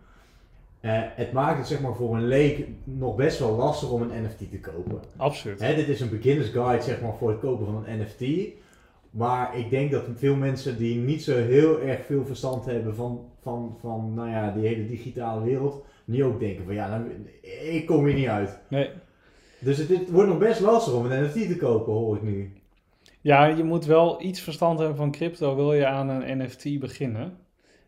[0.80, 4.22] Eh, het maakt het zeg maar voor een leek nog best wel lastig om een
[4.22, 5.00] NFT te kopen.
[5.16, 5.60] Absoluut.
[5.60, 8.48] Hè, dit is een beginners guide zeg maar, voor het kopen van een NFT.
[9.10, 13.20] Maar ik denk dat veel mensen die niet zo heel erg veel verstand hebben van,
[13.42, 17.02] van, van nou ja, die hele digitale wereld, nu ook denken van ja, nou,
[17.70, 18.58] ik kom hier niet uit.
[18.68, 18.90] Nee.
[19.58, 22.52] Dus het, het wordt nog best lastig om een NFT te kopen, hoor ik nu.
[23.20, 27.36] Ja, je moet wel iets verstand hebben van crypto, wil je aan een NFT beginnen.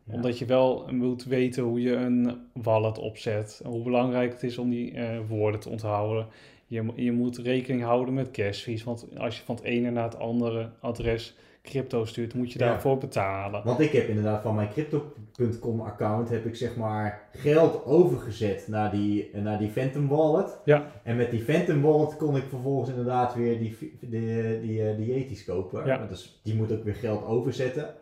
[0.04, 0.14] Ja.
[0.14, 3.60] Omdat je wel moet weten hoe je een wallet opzet.
[3.64, 6.26] Hoe belangrijk het is om die eh, woorden te onthouden.
[6.66, 8.84] Je, je moet rekening houden met cashfees.
[8.84, 12.98] Want als je van het ene naar het andere adres crypto stuurt, moet je daarvoor
[12.98, 13.64] betalen.
[13.64, 18.90] Want ik heb inderdaad van mijn Crypto.com account heb ik zeg maar geld overgezet naar
[18.90, 20.58] die, naar die Phantom wallet.
[20.64, 20.86] Ja.
[21.02, 25.14] En met die Phantom wallet kon ik vervolgens inderdaad weer die, die, die, eh, die
[25.14, 25.86] Yetis kopen.
[25.86, 26.06] Ja.
[26.06, 27.94] Dus die moet ook weer geld overzetten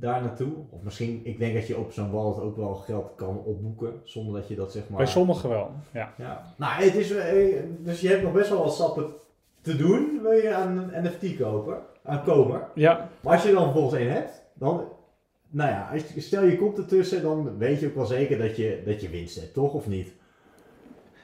[0.00, 0.52] daar naartoe.
[0.70, 4.40] Of misschien, ik denk dat je op zo'n wallet ook wel geld kan opboeken zonder
[4.40, 4.98] dat je dat zeg maar...
[4.98, 6.12] Bij sommigen wel, ja.
[6.18, 6.54] Ja.
[6.56, 9.06] Nou, het is, eh, dus je hebt nog best wel wat stappen
[9.60, 12.68] te doen, wil je aan een NFT kopen, aan.
[12.74, 14.84] Ja, Maar als je er dan vervolgens één hebt, dan,
[15.50, 18.56] nou ja, als je, stel je komt ertussen, dan weet je ook wel zeker dat
[18.56, 19.72] je, dat je winst hebt, toch?
[19.72, 20.12] Of niet?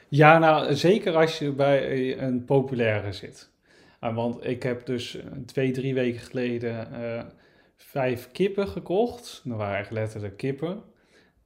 [0.08, 3.50] Ja, nou zeker als je bij een populaire zit.
[3.98, 7.24] Ah, want ik heb dus eh, twee, drie weken geleden eh,
[7.76, 9.40] vijf kippen gekocht.
[9.44, 10.82] Dat waren echt letterlijk kippen.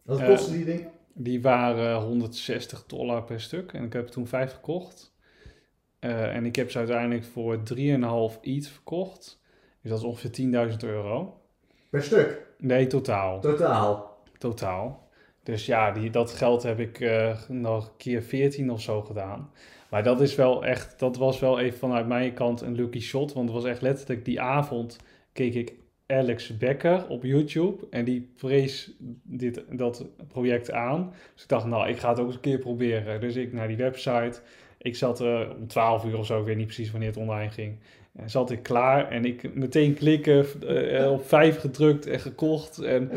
[0.02, 0.90] Wat Eh, kosten die dingen?
[1.12, 5.14] Die waren 160 dollar per stuk en ik heb er toen vijf gekocht.
[5.98, 9.40] Eh, en ik heb ze uiteindelijk voor 3,5 ETH verkocht.
[9.82, 11.40] Dus dat is ongeveer 10.000 euro.
[11.90, 13.40] Per stuk, Nee, totaal.
[13.40, 14.16] totaal.
[14.38, 15.08] Totaal.
[15.42, 19.50] Dus ja, die, dat geld heb ik eh, nog keer 14 of zo gedaan.
[19.90, 23.32] Maar dat is wel echt, dat was wel even vanuit mijn kant een lucky shot.
[23.32, 24.96] Want het was echt letterlijk die avond
[25.32, 25.72] keek ik
[26.06, 27.86] Alex Becker op YouTube.
[27.90, 31.12] En die prees dit, dat project aan.
[31.34, 33.20] Dus ik dacht, nou, ik ga het ook eens een keer proberen.
[33.20, 34.40] Dus ik naar die website.
[34.88, 37.50] Ik zat eh, om 12 uur of zo, ik weet niet precies wanneer het online
[37.50, 37.78] ging.
[38.16, 42.78] En zat ik klaar en ik meteen klikken, eh, op 5 gedrukt en gekocht.
[42.78, 43.10] En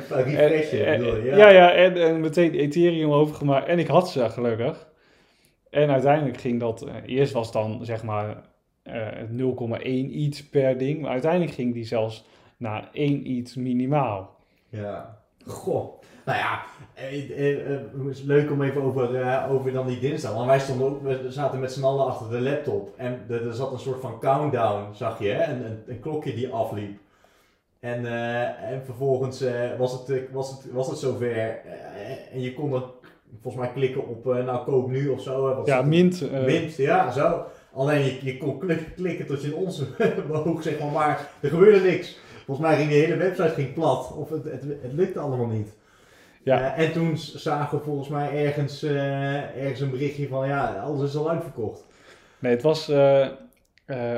[0.86, 3.67] en- bedoel je, en- ja, ja, en, en meteen Ethereum overgemaakt.
[3.67, 4.89] En ik had ze gelukkig.
[5.69, 6.81] En uiteindelijk ging dat...
[6.81, 8.41] eh, eerst was dan zeg maar
[8.84, 11.01] eh 0,1 iets per ding.
[11.01, 12.25] Maar uiteindelijk ging die zelfs
[12.57, 14.36] naar 1 iets minimaal.
[14.69, 15.17] Ja.
[15.45, 16.01] Goh.
[16.31, 16.61] Nou ja,
[16.93, 20.33] eh, eh, eh, het is leuk om even over, over dan die dinsdag.
[20.33, 22.93] Want wij stonden ook, we zaten met z'n allen achter de laptop.
[22.97, 25.51] En er, zat een soort van countdown, zag je, hè?
[25.51, 26.99] Een, een, een klokje die afliep.
[27.79, 28.05] En,
[28.63, 29.43] en vervolgens
[29.77, 31.59] was, het, was, het, was het zover.
[32.31, 32.83] en je kon dan
[33.41, 35.55] volgens mij klikken op, nou koop nu of zo.
[35.55, 36.31] wat Ja, mint.
[36.45, 37.45] Mint, ja, zo.
[37.73, 39.83] Alleen je, je kon klik- klikken tot je een ons
[40.27, 42.19] boog, zeg maar, maar er gebeurde niks.
[42.45, 45.79] Volgens mij ging de hele website ging plat, of het, het, het lukte allemaal niet.
[46.43, 46.75] Ja.
[46.75, 51.10] Eh, en toen zagen we volgens mij ergens, eh, ergens een berichtje van, ja, alles
[51.10, 51.86] is al uitverkocht.
[52.39, 53.27] Nee, het was eh,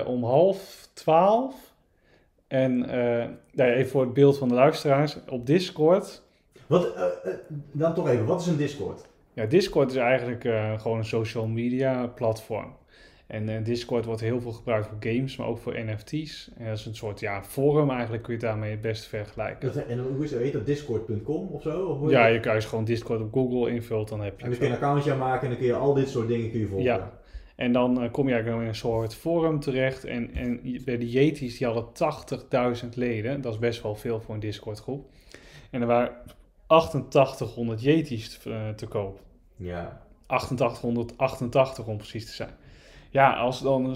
[0.06, 1.56] om half twaalf.
[2.48, 2.80] En
[3.52, 5.18] nou even voor het beeld van de luisteraars.
[5.30, 6.24] Op Discord
[6.68, 6.94] Wat,
[7.72, 9.06] dan toch even, wat is een Discord?
[9.34, 10.42] Ja, Discord is eigenlijk
[10.82, 12.76] gewoon een social media platform.
[13.34, 16.52] En eh, Discord wordt heel veel gebruikt voor games, maar ook voor NFT's.
[16.58, 19.74] En dat is een soort ja, forum eigenlijk, kun je het daarmee het beste vergelijken.
[19.74, 20.66] Dat, en hoe is dat, heet dat?
[20.66, 21.86] Discord.com of zo?
[21.86, 24.70] Of Ja, je kan gewoon Discord op Google invult, dan heb je En het dan
[24.70, 26.68] kun je een accountje aanmaken en dan kun je al dit soort dingen kun je
[26.68, 26.86] volgen.
[26.86, 27.20] Ja.
[27.56, 30.06] En dan eh, kom je eigenlijk in een soort forum terecht.
[30.06, 31.86] En, en bij de Yetis, die hadden
[32.84, 33.42] 80.000 leden.
[33.42, 35.10] Dat is best wel veel voor een Discord groep.
[35.70, 36.12] En er waren
[36.68, 39.22] 8800 Yetis te, eh, te koop.
[39.56, 40.02] ja.
[40.26, 42.50] 8888 om precies te zijn.
[43.14, 43.96] Ja, als dan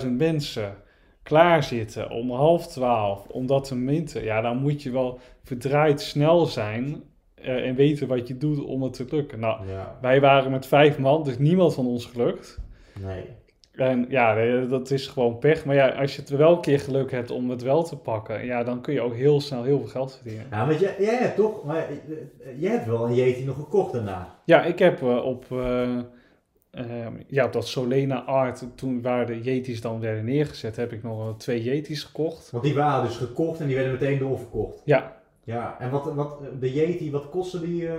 [0.00, 0.74] 70.000 mensen
[1.22, 6.00] klaar zitten om half twaalf om dat te minten, ja, dan moet je wel verdraaid
[6.00, 7.02] snel zijn
[7.34, 9.40] eh, en weten wat je doet om het te lukken.
[9.40, 12.60] Nou, Ja, wij waren met vijf man, dus niemand van ons gelukt.
[13.00, 13.24] nee.
[13.74, 14.34] En ja,
[14.66, 15.64] dat is gewoon pech.
[15.64, 18.44] Maar ja, als je het wel een keer geluk hebt om het wel te pakken,
[18.44, 20.46] ja, dan kun je ook heel snel heel veel geld verdienen.
[20.50, 23.92] Ja, want jij, jij hebt toch, maar eh, jij hebt wel een Yeti nog gekocht
[23.92, 24.34] daarna.
[24.44, 25.98] Ja, ik heb eh, op, eh,
[26.74, 26.84] eh,
[27.26, 31.34] ja, op dat Solena Art, toen waar de Yetis dan werden neergezet, heb ik nog
[31.38, 32.50] twee Yetis gekocht.
[32.50, 34.82] Want die waren dus gekocht en die werden meteen doorverkocht.
[34.84, 37.88] Ja, Ja, en wat, wat de Yeti, wat kostte die?
[37.88, 37.94] eh,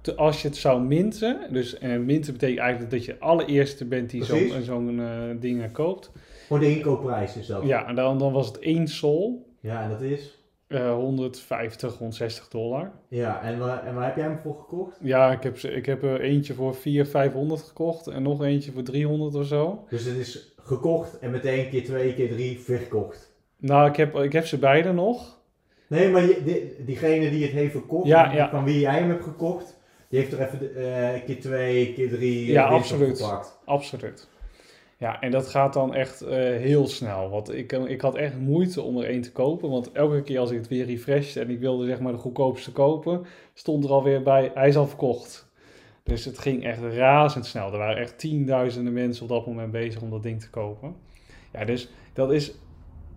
[0.00, 4.10] te- als je het zou minten, dus eh, minten betekent eigenlijk dat je allereerste bent
[4.10, 5.06] die zo'n zo'n eh,
[5.40, 6.10] ding koopt.
[6.46, 7.62] Gewoon de inkoopprijs is dat.
[7.66, 10.38] Ja, en dan, dan was het één sol, Ja, en dat is?
[10.74, 12.92] Eh 150, 160 dollar.
[13.08, 14.98] Ja, en, waar- en waar heb jij hem voor gekocht?
[15.00, 18.82] Ja, ik heb, ik heb er eentje voor 400, 500 gekocht en nog eentje voor
[18.82, 19.84] 300 of zo.
[19.88, 23.32] Dus het is gekocht en meteen keer twee, keer drie verkocht.
[23.56, 25.38] Nou, ik heb, ik heb ze beide nog.
[25.86, 28.50] Nee, maar je, die- diegene die het heeft verkocht, Ja, ja.
[28.50, 29.76] van wie jij hem hebt gekocht,
[30.08, 33.20] die heeft er even eh, keer twee, keer drie eh, Ja, winst op absoluut.
[33.22, 33.58] gepakt.
[33.64, 34.28] Absoluut.
[35.04, 37.30] Ja, en dat gaat dan echt eh, heel snel.
[37.30, 39.70] Want ik, ik had echt moeite om er één te kopen.
[39.70, 42.72] Want elke keer als ik het weer refreshte en ik wilde zeg maar de goedkoopste
[42.72, 45.48] kopen, stond er alweer bij, hij is al verkocht.
[46.02, 47.72] Dus het ging echt razendsnel.
[47.72, 50.94] Er waren echt tienduizenden mensen op dat moment bezig om dat ding te kopen.
[51.52, 52.54] Ja, dus dat is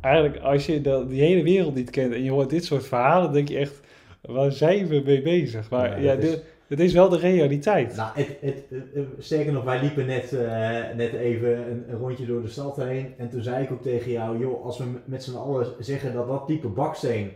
[0.02, 3.34] eigenlijk, als je dat, die hele wereld niet kent en je hoort dit soort verhalen,
[3.34, 3.80] denk je echt,
[4.22, 5.70] waar zijn we mee bezig?
[5.70, 7.96] Maar Ja, ja, is- dit is wel de realiteit.
[7.96, 12.42] Nou, het, het, het- sterker nog, wij liepen net, eh, net even een, rondje door
[12.42, 13.14] de stad heen.
[13.18, 16.28] En toen zei ik ook tegen jou, joh, als we met z'n allen zeggen dat
[16.28, 17.32] dat type baksteen,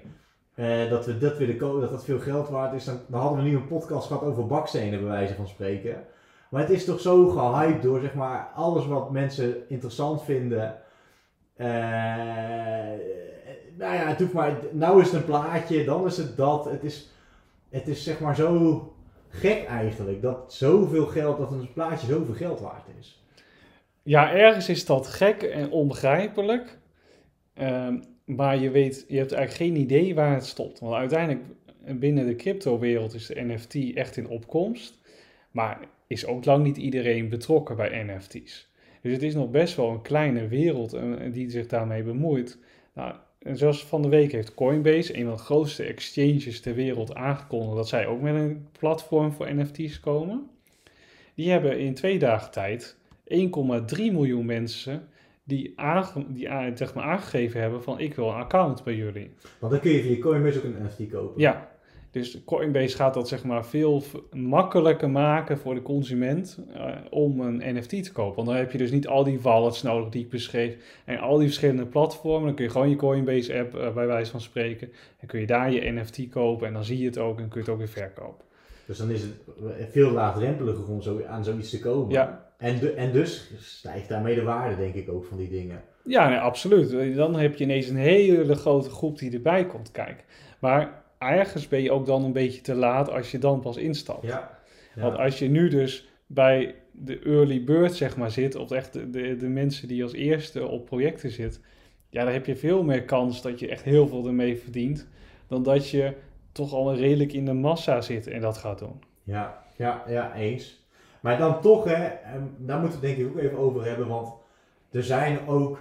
[0.53, 3.49] eh, dat we dat willen kopen, dat dat veel geld waard is, dan, hadden we
[3.49, 6.03] nu een podcast gehad over bakstenen, bij wijze van spreken.
[6.49, 10.75] Maar het is toch zo gehyped door, zeg maar, alles wat mensen interessant vinden.
[11.55, 11.67] Eh,
[13.77, 16.65] nou ja, het maar, nou is het een plaatje, dan is het dat.
[16.65, 17.11] Het is,
[17.69, 18.93] het is zeg maar zo
[19.31, 23.23] gek eigenlijk, dat zoveel geld, dat een plaatje zoveel geld waard is.
[24.03, 26.77] Ja, ergens is dat gek en onbegrijpelijk.
[27.53, 30.79] Ehm, maar je weet, je hebt eigenlijk geen idee waar het stopt.
[30.79, 31.45] Want uiteindelijk
[31.99, 34.99] binnen de crypto-wereld is de NFT echt in opkomst.
[35.51, 38.69] Maar is ook lang niet iedereen betrokken bij NFT's.
[39.01, 42.57] Dus het is nog best wel een kleine wereld eh, die zich daarmee bemoeit.
[42.93, 47.75] Nou, zoals van de week heeft Coinbase, een van de grootste exchanges ter wereld, aangekondigd
[47.75, 50.49] dat zij ook met een platform voor NFT's komen.
[51.35, 52.97] Die hebben in twee dagen tijd
[53.33, 53.37] 1,3
[53.97, 55.07] miljoen mensen
[55.43, 59.31] die, aange, die zeg maar aangegeven hebben van ik wil een account bij jullie.
[59.59, 61.41] Want dan kun je via Coinbase ook een NFT kopen.
[61.41, 61.70] Ja,
[62.11, 67.75] dus Coinbase gaat dat zeg maar veel makkelijker maken voor de consument eh, om een
[67.75, 68.35] NFT te kopen.
[68.35, 71.37] Want dan heb je dus niet al die wallets nodig die ik beschreef en al
[71.37, 72.45] die verschillende platformen.
[72.45, 75.47] Dan kun je gewoon je Coinbase app eh, bij wijze van spreken en kun je
[75.47, 77.77] daar je NFT kopen en dan zie je het ook en kun je het ook
[77.77, 78.45] weer verkopen.
[78.85, 79.33] Dus dan is het
[79.91, 82.11] veel laagdrempeliger om zo, aan zoiets te komen.
[82.11, 82.49] Ja.
[82.57, 85.83] En, de, en dus stijgt daarmee de waarde, denk ik, ook van die dingen.
[86.03, 87.15] Ja, nee, absoluut.
[87.15, 90.23] Dan heb je ineens een hele grote groep die erbij komt kijken.
[90.59, 94.25] Maar ergens ben je ook dan een beetje te laat als je dan pas instapt.
[94.25, 94.59] Ja.
[94.95, 99.09] Want als je nu dus bij de early bird zeg maar zit, of echt de,
[99.09, 101.61] de, de mensen die als eerste op projecten zit,
[102.09, 105.07] ja, dan heb je veel meer kans dat je echt heel veel ermee verdient,
[105.47, 106.13] dan dat je
[106.51, 109.03] toch al redelijk in de massa zit en dat gaat doen.
[109.23, 110.85] Ja, ja, ja, eens.
[111.19, 114.33] Maar dan toch, hè, ehm, daar moeten we denk ik ook even over hebben, want
[114.91, 115.79] er zijn ook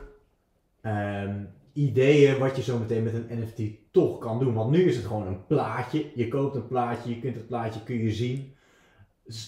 [0.81, 1.35] ehm,
[1.73, 4.55] ideeën wat je zo meteen met een NFT toch kan doen.
[4.55, 6.05] Want nu is het gewoon een plaatje.
[6.15, 8.55] Je koopt een plaatje, je kunt het plaatje kun je zien.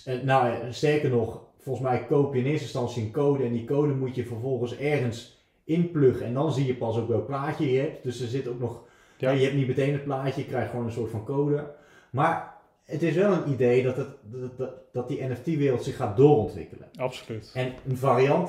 [0.04, 3.64] Eh, Nou, sterker nog, volgens mij koop je in eerste instantie een code en die
[3.64, 7.78] code moet je vervolgens ergens inpluggen en dan zie je pas ook welk plaatje je
[7.80, 8.02] hebt.
[8.02, 8.82] Dus er zit ook nog,
[9.18, 9.30] Ja.
[9.30, 9.36] ja.
[9.36, 11.74] je hebt niet meteen het plaatje, je krijgt gewoon een soort van code.
[12.10, 12.51] Maar
[12.84, 16.88] het is wel een idee dat, het, dat, dat, dat die NFT-wereld zich gaat doorontwikkelen.
[16.96, 17.50] Absoluut.
[17.54, 18.48] En een variant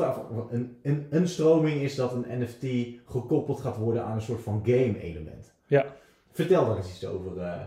[0.49, 2.65] een, een, een stroming is dat een NFT
[3.05, 5.53] gekoppeld gaat worden aan een soort van game-element.
[5.65, 5.85] Ja.
[6.31, 7.61] Vertel daar eens iets over, eh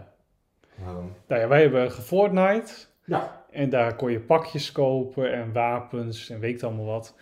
[0.84, 1.12] Harm.
[1.26, 2.72] Nou ja, wij hebben gefortnite
[3.04, 3.44] Ja.
[3.50, 7.14] en daar kon je pakjes kopen en wapens en weet ik allemaal wat.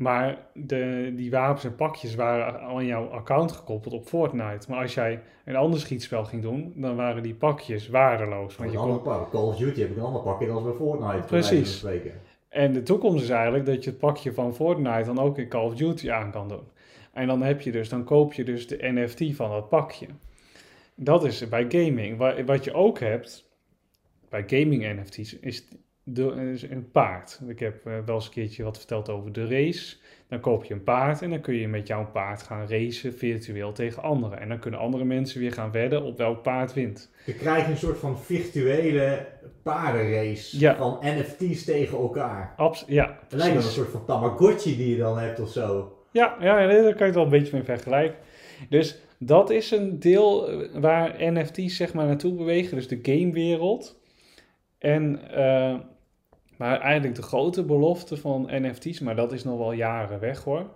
[0.00, 4.70] Maar de, die wapens en pakjes waren aan jouw account gekoppeld op Fortnite.
[4.70, 8.56] Maar als jij een ander schietspel ging doen, dan waren die pakjes waardeloos.
[8.56, 9.04] Want Een je ander kon...
[9.12, 9.30] pak.
[9.30, 11.26] Call of Duty heb ik een ander pakje dan bij Fortnite.
[11.26, 11.84] Precies.
[12.48, 15.64] En de toekomst is eigenlijk dat je het pakje van Fortnite dan ook in Call
[15.64, 16.64] of Duty aan kan doen.
[17.12, 20.06] En dan heb je dus, dan koop je dus de NFT van dat pakje.
[20.94, 22.16] Dat is bij gaming.
[22.18, 23.48] Wa- Wat je ook hebt
[24.28, 25.68] bij gaming NFT's is
[26.12, 27.40] de, een paard.
[27.48, 29.96] Ik heb eh, wel eens een keertje wat verteld over de race.
[30.28, 33.72] Dan koop je een paard en dan kun je met jouw paard gaan racen virtueel
[33.72, 34.40] tegen anderen.
[34.40, 37.10] En dan kunnen andere mensen weer gaan wedden op welk paard wint.
[37.26, 39.26] Je krijgt een soort van virtuele
[39.62, 40.76] paardenrace Ja.
[40.76, 42.54] van NFT's tegen elkaar.
[42.56, 45.94] Abs ja, Het lijkt wel een soort van Tamagotchi die je dan hebt of zo.
[46.12, 48.18] Ja, ja, daar kan je het wel een beetje mee vergelijken.
[48.68, 54.00] Dus dat is een deel eh, waar NFT's zeg maar naartoe bewegen, dus de gamewereld.
[54.78, 55.74] En, eh,
[56.60, 60.70] maar eigenlijk de grote belofte van NFT's, maar dat is nog wel jaren weg hoor,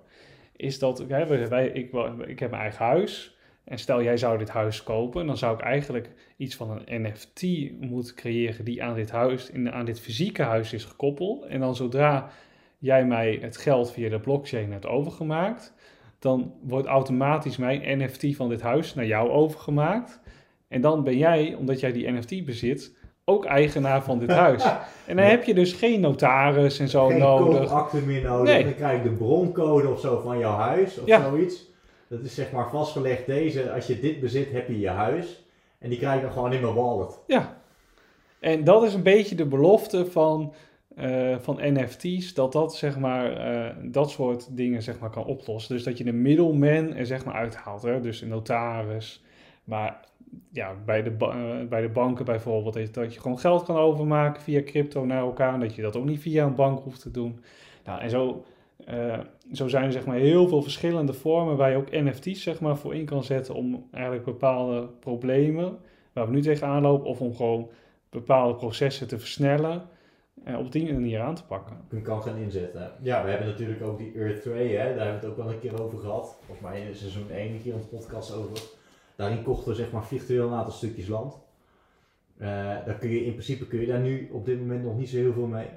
[0.57, 1.92] is dat wij, wij- ik,
[2.27, 3.37] ik heb mijn eigen huis.
[3.64, 7.42] En stel jij zou dit huis kopen, dan zou ik eigenlijk iets van een NFT
[7.81, 11.44] moeten creëren die aan dit huis, in, aan dit fysieke huis is gekoppeld.
[11.44, 12.31] En dan zodra
[12.79, 15.75] jij mij het geld via de blockchain hebt overgemaakt,
[16.18, 20.20] dan wordt automatisch mijn NFT van dit huis naar jou overgemaakt.
[20.68, 24.65] En dan ben jij, omdat jij die NFT bezit, ook eigenaar van dit huis.
[25.07, 27.59] En dan heb je dus geen notaris en zo Geen nodig.
[27.69, 28.55] koopakte meer nodig.
[28.55, 28.65] Nee.
[28.65, 31.23] Dan krijg je de broncode of zo van jouw huis of Ja.
[31.29, 31.73] zoiets.
[32.09, 33.27] Dat is zeg maar vastgelegd.
[33.27, 35.45] Deze, als je dit bezit, heb je je huis.
[35.79, 37.19] En die krijg je dan gewoon in mijn wallet.
[37.27, 37.57] Ja.
[38.41, 40.55] En dat is een beetje de belofte van,
[40.97, 45.75] eh, van NFT's, dat dat zeg maar eh, dat soort dingen zeg maar kan oplossen.
[45.75, 48.01] Dus dat je de middleman er zeg maar uithaalt, hè?
[48.01, 49.23] dus een notaris.
[49.65, 50.01] Maar
[50.51, 54.62] ja, bij de, eh, bij de banken bijvoorbeeld, dat je gewoon geld kan overmaken via
[54.62, 57.40] crypto naar elkaar, en dat je dat ook niet via een bank hoeft te doen.
[57.85, 58.44] Nou, en zo,
[58.85, 59.18] eh,
[59.53, 62.77] zo zijn er zeg maar heel veel verschillende vormen waar je ook NFT's zeg maar
[62.77, 65.79] voor in kan zetten om eigenlijk bepaalde problemen
[66.12, 67.70] waar we nu tegenaan lopen, of om gewoon
[68.11, 69.83] bepaalde processen te versnellen
[70.44, 71.77] en op die manier aan te pakken.
[71.90, 72.92] Je kan gaan inzetten.
[73.01, 74.94] Ja, we hebben natuurlijk ook die Earth 2, hè?
[74.94, 76.37] daar hebben we het ook wel een keer over gehad.
[76.47, 78.62] Volgens mij in seizoen 1 een keer een podcast over.
[79.16, 81.35] Daarin kochten we zeg maar virtueel een aantal stukjes land.
[82.37, 82.48] Eh,
[82.87, 85.16] daar kun je in principe kun je daar nu op dit moment nog niet zo
[85.16, 85.68] heel veel mee.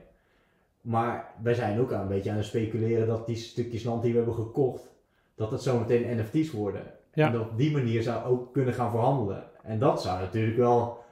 [0.81, 4.11] Maar wij zijn ook aan een beetje aan het speculeren dat die stukjes land die
[4.11, 4.89] we hebben gekocht,
[5.35, 6.81] dat het zometeen NFT's worden.
[7.13, 7.25] Ja.
[7.25, 9.43] En dat op die manier zou ook kunnen gaan verhandelen.
[9.63, 11.03] En dat zou natuurlijk wel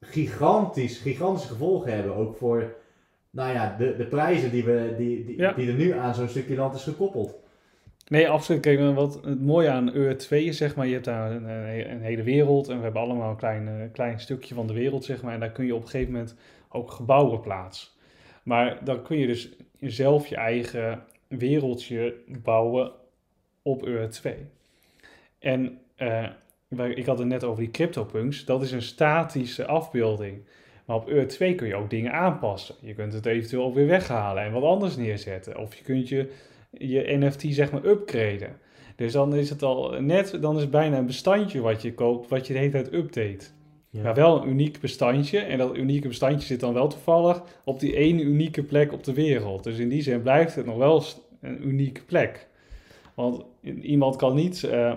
[0.00, 2.14] gigantisch, gigantische gevolgen hebben.
[2.14, 2.74] Ook voor
[3.30, 5.52] nou ja, de, de prijzen die, we, die, die, Ja.
[5.52, 7.34] die er nu aan zo'n stukje land is gekoppeld.
[8.08, 8.94] Nee, absoluut.
[8.94, 12.02] Wat het mooie aan Ur 2 is, zeg maar, je hebt daar een, een, een
[12.02, 15.22] hele wereld en we hebben allemaal een klein, eh, klein stukje van de wereld, zeg
[15.22, 16.34] maar, en daar kun je op een gegeven moment
[16.68, 17.88] ook gebouwen plaatsen.
[18.42, 22.92] Maar dan kun je dus zelf je eigen wereldje bouwen
[23.62, 24.34] op Ur 2.
[25.38, 26.28] En eh,
[26.94, 30.46] ik had het net over die CryptoPunks, dat is een statische afbeelding.
[30.84, 32.74] Maar op Ur 2 kun je ook dingen aanpassen.
[32.80, 35.58] Je kunt het eventueel ook weer weghalen en wat anders neerzetten.
[35.58, 36.32] Of je kunt je
[36.70, 38.56] je NFT zeg maar upgraden.
[38.96, 42.28] Dus dan is het al net, dan is het bijna een bestandje wat je koopt,
[42.28, 43.46] wat je de hele tijd update.
[43.90, 44.02] Ja.
[44.02, 45.38] Maar wel een uniek bestandje.
[45.38, 49.12] En dat unieke bestandje zit dan wel toevallig op die ene unieke plek op de
[49.12, 49.64] wereld.
[49.64, 51.02] Dus in die zin blijft het nog wel
[51.40, 52.48] een unieke plek.
[53.14, 53.44] Want
[53.82, 54.92] iemand kan niet eh,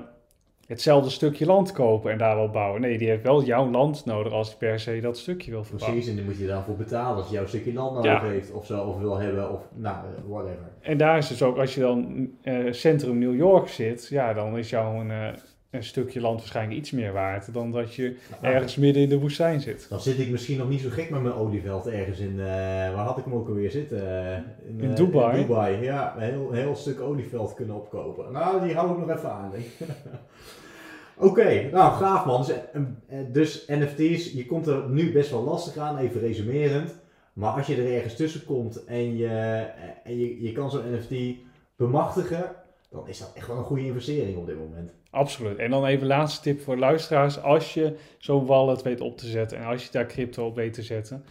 [0.71, 2.81] hetzelfde stukje land kopen en daar wel bouwen.
[2.81, 5.93] Nee, die heeft wel jouw land nodig als hij per se dat stukje wil verbouwen.
[5.99, 8.23] Precies, en dan moet je daarvoor betalen als je jouw stukje land nodig Ja.
[8.23, 10.71] heeft of zo, of wil hebben, of nou, eh, whatever.
[10.81, 14.57] En daar is dus ook, als je dan eh, centrum New York zit, ja, dan
[14.57, 15.27] is jouw een, eh,
[15.71, 19.19] een stukje land waarschijnlijk iets meer waard dan dat je Nou, ergens midden in de
[19.19, 19.85] woestijn zit.
[19.89, 22.45] Dan zit ik misschien nog niet zo gek met mijn olieveld ergens in, eh,
[22.93, 24.27] waar had ik hem ook alweer zitten?
[24.31, 25.39] Eh, In eh, Dubai.
[25.39, 28.31] In Dubai, ja, een heel, heel stuk olieveld kunnen opkopen.
[28.31, 29.51] Nou, die hou ik nog even aan.
[31.29, 32.45] Oké, nou gaaf man.
[32.45, 32.57] Dus,
[33.31, 36.95] dus NFT's, je komt er nu best wel lastig aan, even resumerend.
[37.33, 39.27] Maar als je er ergens tussen komt en je,
[40.03, 41.37] en je, je kan zo'n NFT
[41.75, 42.51] bemachtigen,
[42.89, 44.91] dan is dat echt wel een goede investering op dit moment.
[45.11, 45.57] Absoluut.
[45.57, 47.41] En dan even laatste tip voor luisteraars.
[47.41, 50.73] Als je zo'n wallet weet op te zetten en als je daar crypto op weet
[50.73, 51.23] te zetten,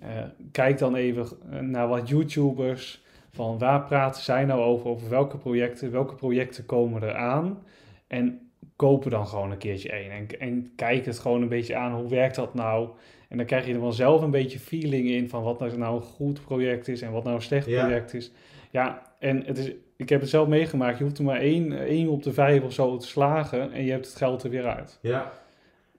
[0.00, 0.08] eh,
[0.52, 5.36] kijk dan even eh, naar wat YouTubers van waar praten zij nou over, over welke
[5.38, 7.58] projecten, welke projecten komen er aan.
[8.06, 10.10] En kopen dan gewoon een keertje één.
[10.10, 12.88] En, en kijk het gewoon een beetje aan, hoe werkt dat nou?
[13.28, 16.02] En dan krijg je er wel zelf een beetje feeling in van wat nou een
[16.02, 17.84] goed project is en wat nou een slecht Ja.
[17.84, 18.32] project is.
[18.70, 20.98] Ja, en het is, ik heb het zelf meegemaakt.
[20.98, 23.90] Je hoeft er maar één, één op de vijf of zo te slagen en je
[23.90, 24.98] hebt het geld er weer uit.
[25.02, 25.32] Ja,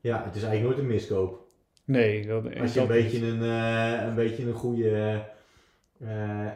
[0.02, 1.48] ja het is eigenlijk nooit een miskoop.
[1.86, 5.22] Nee, dat, Als je een beetje een, eh, een beetje een goede
[6.00, 6.08] eh,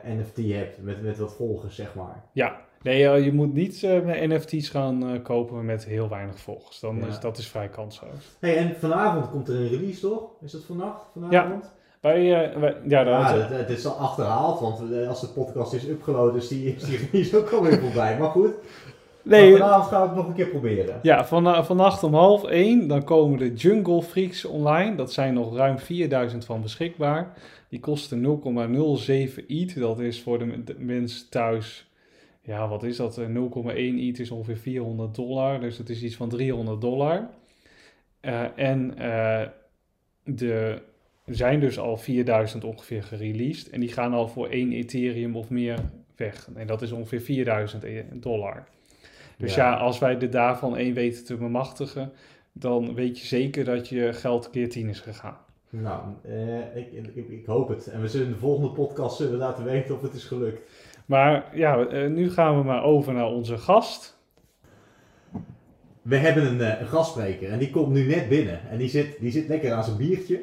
[0.06, 2.24] NFT hebt met, met wat volgers, zeg maar.
[2.34, 6.80] Ja, nee, je moet niet eh, NFT's gaan kopen met heel weinig volgers.
[6.80, 7.08] Dan Ja.
[7.08, 8.38] is dat is vrij kansloos.
[8.40, 10.32] Hey, en vanavond komt er een release, toch?
[10.42, 11.02] Is dat vannacht?
[11.12, 11.74] Vanavond?
[12.04, 15.88] Wij, eh, wij, ja, het, het is al achterhaald, want eh, als de podcast is
[15.88, 18.18] upgeload, is die, is die release ook alweer voorbij.
[18.18, 18.52] Maar goed.
[19.22, 21.00] Nee, Maar vanavond gaan we het nog een keer proberen.
[21.02, 24.96] Ja, van, vannacht om half één, dan komen de Jungle Freaks online.
[24.96, 27.34] Dat zijn nog ruim 4000 van beschikbaar.
[27.70, 28.42] Die kosten
[29.38, 29.80] 0,07 ETH.
[29.80, 31.92] Dat is voor de, de mensen thuis,
[32.42, 33.18] ja, wat is dat?
[33.18, 35.60] Eh, 0,1 ETH is ongeveer 400 dollar.
[35.60, 37.30] Dus dat is iets van 300 dollar.
[38.20, 39.48] Eh, en eh,
[40.24, 40.82] de,
[41.26, 43.70] er zijn dus al 4000 ongeveer gereleased.
[43.70, 45.80] En die gaan al voor 1 Ethereum of meer
[46.16, 46.50] weg.
[46.56, 48.68] En dat is ongeveer 4000 dollar.
[49.38, 49.72] Dus ja.
[49.72, 49.78] Ja.
[49.78, 52.12] als wij er daarvan één weten te bemachtigen,
[52.52, 55.38] dan weet je zeker dat je geld keer 10 is gegaan.
[55.70, 57.88] Nou, eh, ik, ik, ik hoop het.
[57.88, 60.70] En we zullen in de volgende podcast zullen we laten weten of het is gelukt.
[61.06, 64.18] Maar ja, eh, nu gaan we maar over naar onze gast.
[66.02, 68.70] We hebben een, eh, een gastspreker en die komt nu net binnen.
[68.70, 70.40] En die zit, die zit lekker aan zijn biertje.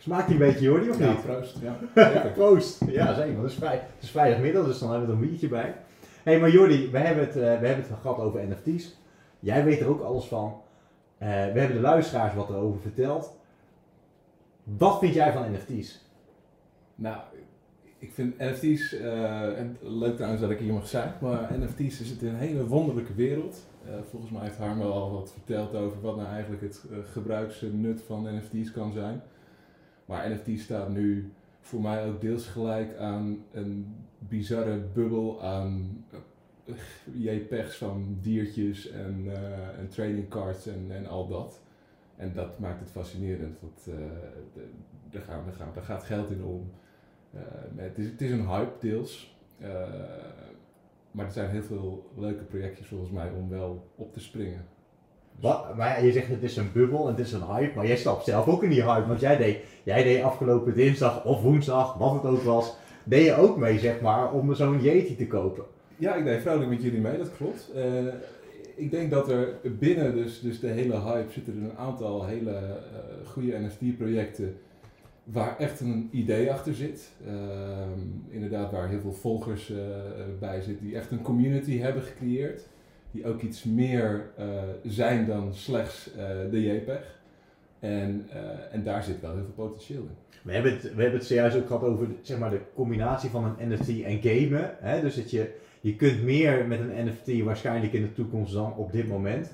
[0.00, 1.22] Smaakt die een beetje, Jordi, of Ja, niet?
[1.22, 1.58] proost.
[1.62, 1.78] Ja.
[2.34, 2.84] Proost.
[2.86, 3.36] Ja, zeker.
[3.42, 5.74] Het is, vrij, het is vrijdagmiddag, dus dan hebben we er een biertje bij.
[6.22, 8.96] Hé, hey, maar Jordi, we hebben, het, eh, we hebben het gehad over NFT's.
[9.40, 10.60] Jij weet er ook alles van.
[11.18, 13.36] Eh, we hebben de luisteraars wat erover verteld.
[14.64, 16.04] Wat vind jij van NFT's?
[16.94, 17.16] Nou,
[17.98, 22.10] ik vind NFT's, eh, en leuk trouwens dat ik hier mag zijn, maar NFT's is
[22.10, 23.68] het een hele wonderlijke wereld.
[24.10, 28.28] Volgens mij heeft Harm wel al wat verteld over wat nou eigenlijk het gebruiksnut van
[28.36, 29.22] NFT's kan zijn.
[30.10, 36.04] Maar NFT staat nu voor mij ook deels gelijk aan een bizarre bubbel aan
[36.64, 36.74] eh,
[37.12, 41.60] JPEGs van diertjes en, eh, en trading cards en, en al dat.
[42.16, 43.94] En dat maakt het fascinerend, want eh,
[45.10, 46.70] daar, gaan, daar, gaan, gaat geld in om.
[47.76, 49.38] Het, is, het is een hype deels,
[51.10, 54.64] maar er zijn heel veel leuke projectjes volgens mij om wel op te springen.
[55.76, 58.24] Maar je zegt het is een bubbel en het is een hype, maar jij stapt
[58.24, 59.08] zelf ook in die hype.
[59.08, 63.36] Want jij deed, jij deed afgelopen dinsdag of woensdag, wat het ook was, deed je
[63.36, 65.64] ook mee zeg maar om zo'n Yeti te kopen.
[65.96, 67.70] Ja, ik deed vrolijk met jullie mee, dat klopt.
[67.74, 67.84] Eh,
[68.74, 72.50] ik denk dat er binnen dus, dus de hele hype zitten er een aantal hele
[72.50, 74.56] eh, goede NFT-projecten
[75.24, 77.10] waar echt een idee achter zit.
[77.26, 79.76] Ehm, inderdaad, waar heel veel volgers eh,
[80.38, 82.68] bij zitten die echt een community hebben gecreëerd.
[83.10, 84.46] Die ook iets meer eh,
[84.84, 87.18] zijn dan slechts eh, de JPEG.
[87.80, 90.38] En, eh, en daar zit wel heel veel potentieel in.
[90.42, 93.44] We hebben het, we hebben het zojuist ook gehad over zeg maar, de combinatie van
[93.44, 94.76] een NFT en gamen.
[94.78, 95.00] Hè?
[95.00, 98.92] Dus dat je, je kunt meer met een NFT waarschijnlijk in de toekomst dan op
[98.92, 99.52] dit moment.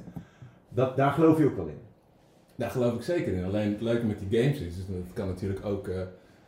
[0.69, 1.79] Dat, daar geloof je ook wel in.
[2.57, 3.45] Daar geloof ik zeker in.
[3.45, 5.91] Alleen het leuke met die games is, dat het kan natuurlijk ook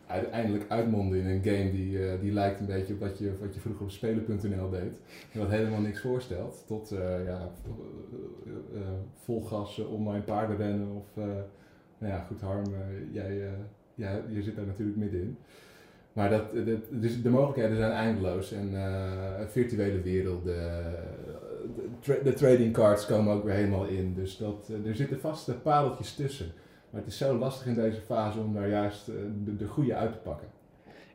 [0.09, 3.55] uiteindelijk uitmonden in een game die, eh, die lijkt een beetje op wat je, wat
[3.55, 5.01] je vroeger op spelen.nl deed.
[5.33, 6.65] En wat helemaal niks voorstelt.
[6.67, 7.51] Tot eh, ja,
[8.75, 8.81] eh,
[9.15, 11.25] vol gas online paardenrennen of...
[11.99, 12.65] nou ja, goed Harm,
[13.13, 13.51] jij,
[13.95, 15.37] jij, je zit daar natuurlijk middenin.
[16.13, 18.71] Maar dat, dat, dus de mogelijkheden zijn eindeloos en
[19.49, 20.55] virtuele werelden,
[22.03, 24.15] de, de trading cards komen ook weer helemaal in.
[24.15, 26.53] Dus dat, er zitten vaste pareltjes tussen.
[26.91, 29.15] Maar het is zo lastig in deze fase om daar juist eh,
[29.45, 30.49] de, de goede uit te pakken.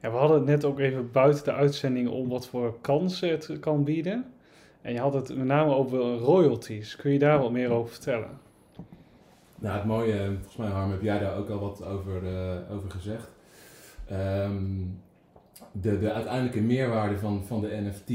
[0.01, 3.59] Ja, we hadden het net ook even buiten de uitzending om wat voor kansen het
[3.59, 4.25] kan bieden.
[4.81, 6.95] En je had het met name over royalties.
[6.95, 8.29] Kun je daar wat meer over vertellen?
[9.55, 12.75] Nou, het mooie, eh, volgens mij Harm, heb jij daar ook al wat over, eh,
[12.75, 13.31] over gezegd.
[14.07, 14.81] Ehm,
[15.71, 18.09] de, de uiteindelijke meerwaarde van, van de NFT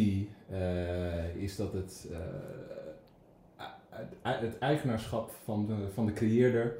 [1.37, 2.09] is dat het,
[4.23, 6.77] het, het eigenaarschap van de, van de creëerder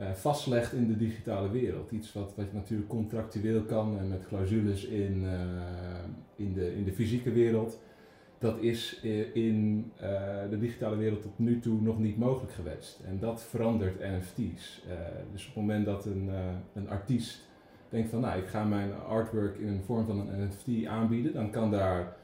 [0.00, 1.90] eh, vastlegt in de digitale wereld.
[1.90, 5.34] Iets wat, wat natuurlijk contractueel kan en met clausules in, eh,
[6.36, 7.78] in, de, in de fysieke wereld.
[8.38, 9.92] Dat is eh, in
[10.50, 13.00] de digitale wereld tot nu toe nog niet mogelijk geweest.
[13.06, 14.82] En dat verandert NFT's.
[15.32, 16.30] Dus op het moment dat een,
[16.74, 17.48] een artiest
[17.88, 21.50] denkt van nou ik ga mijn artwork in een vorm van een NFT aanbieden, dan
[21.50, 22.16] kan daar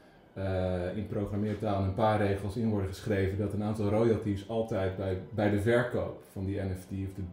[0.95, 5.49] in programmeertaal een paar regels in worden geschreven dat een aantal royalties altijd bij, bij
[5.49, 7.23] de verkoop van die NFT of de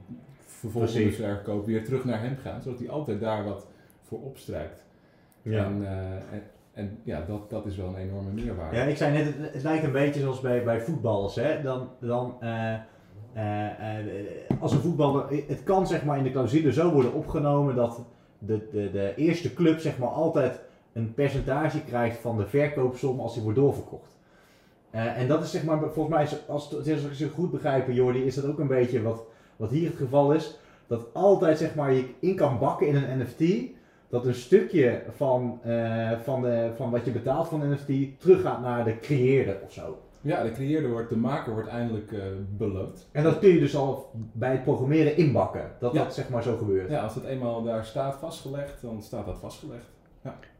[0.70, 1.24] vervolgende Precies.
[1.24, 3.66] verkoop weer terug naar hem gaan, zodat hij altijd daar wat
[4.02, 4.84] voor opstrijkt.
[5.42, 6.42] En, eh, en,
[6.72, 8.76] en ja, dat, dat is wel een enorme meerwaarde.
[8.76, 11.34] Ja, ik zei net, het, het lijkt een beetje zoals bij, bij voetballers.
[11.34, 11.62] Hè?
[11.62, 12.74] Dan, dan, eh,
[13.34, 14.04] eh,
[14.60, 18.00] als een voetballer, het kan zeg maar in de clausule zo worden opgenomen dat
[18.38, 20.60] de, de, de eerste club zeg maar altijd
[20.92, 24.12] een percentage krijgt van de verkoopsom als die wordt doorverkocht.
[24.90, 28.34] En dat is zeg maar, volgens mij, als, als ik ze goed begrijp, Jordi, is
[28.34, 29.24] dat ook een beetje wat,
[29.56, 30.58] wat hier het geval is.
[30.86, 33.72] Dat altijd zeg maar je in kan bakken in een NFT,
[34.08, 38.60] dat een stukje van, eh, van, de, van wat je betaalt van een NFT teruggaat
[38.60, 39.98] naar de creëerder of zo.
[40.20, 42.18] Ja, de creëerder wordt, de maker wordt eindelijk eh,
[42.56, 43.08] beloond.
[43.12, 46.02] En dat kun je dus al bij het programmeren inbakken, dat Ja.
[46.04, 46.90] dat zeg maar zo gebeurt.
[46.90, 49.92] Ja, als het eenmaal daar staat vastgelegd, dan staat dat vastgelegd.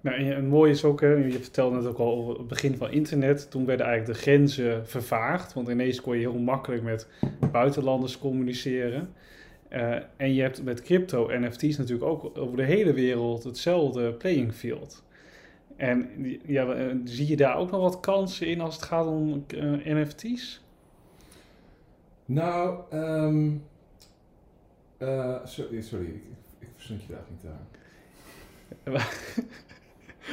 [0.01, 2.77] Nou, en een mooie is ook, hè, je vertelde net ook al over het begin
[2.77, 3.51] van internet.
[3.51, 5.53] Toen werden eigenlijk de grenzen vervaagd.
[5.53, 7.09] Want ineens kon je heel makkelijk met
[7.53, 9.13] buitenlanders communiceren.
[9.69, 14.55] Eh, en je hebt met crypto NFT's natuurlijk ook over de hele wereld hetzelfde playing
[14.55, 15.05] field.
[15.77, 16.09] En
[16.47, 19.73] ja, eh, zie je daar ook nog wat kansen in als het gaat om eh,
[19.85, 20.63] NFT's?
[22.25, 23.51] Nou, ehm
[24.99, 26.23] eh, sorry, sorry, ik,
[26.59, 27.61] ik je vraag niet daar.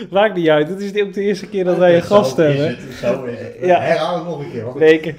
[0.10, 2.58] Maakt niet uit, het is ook de eerste keer dat wij een gast Zo is
[2.58, 2.68] hebben.
[2.68, 3.58] het, Zo is het.
[3.62, 3.80] Ja.
[3.80, 5.16] Herhaal het nog een keer.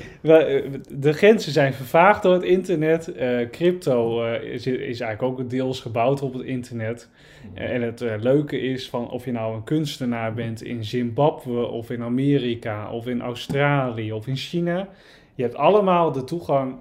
[0.88, 3.14] de grenzen zijn vervaagd door het internet.
[3.14, 7.08] Eh, crypto eh, is, is eigenlijk ook deels gebouwd op het internet.
[7.54, 11.90] Eh, en het leuke is van of je nou een kunstenaar bent in Zimbabwe of
[11.90, 14.88] in Amerika of in Australië of in China.
[15.34, 16.74] Je hebt allemaal de toegang.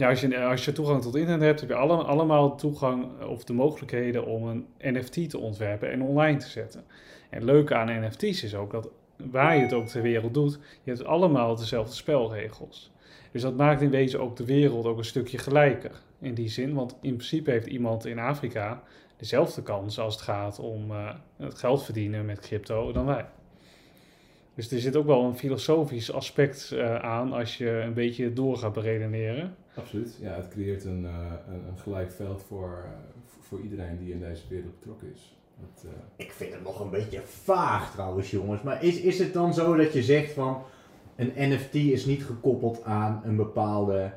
[0.00, 3.44] Ja, als, je, als je toegang tot internet hebt, heb je alle, allemaal toegang of
[3.44, 6.84] de mogelijkheden om een NFT te ontwerpen en online te zetten.
[7.30, 10.58] En het leuke aan NFT's is ook dat waar je het ook ter wereld doet,
[10.82, 12.92] je hebt allemaal dezelfde spelregels.
[13.32, 16.74] Dus dat maakt in wezen ook de wereld ook een stukje gelijker in die zin.
[16.74, 18.82] Want in principe heeft iemand in Afrika
[19.16, 23.26] dezelfde kans als het gaat om eh, het geld verdienen met crypto dan wij.
[24.60, 28.56] Dus er zit ook wel een filosofisch aspect eh, aan als je een beetje door
[28.56, 29.54] gaat beredeneren.
[29.74, 31.12] Absoluut, ja, het creëert een, eh,
[31.48, 32.90] een, een gelijk veld voor, eh,
[33.26, 35.36] voor- voor iedereen die in deze wereld betrokken is.
[35.60, 35.90] Dat, eh,
[36.26, 38.62] Ik vind het nog een beetje vaag trouwens, jongens.
[38.62, 40.62] Maar is, is het dan zo dat je zegt van
[41.16, 44.12] een NFT is niet gekoppeld aan een bepaalde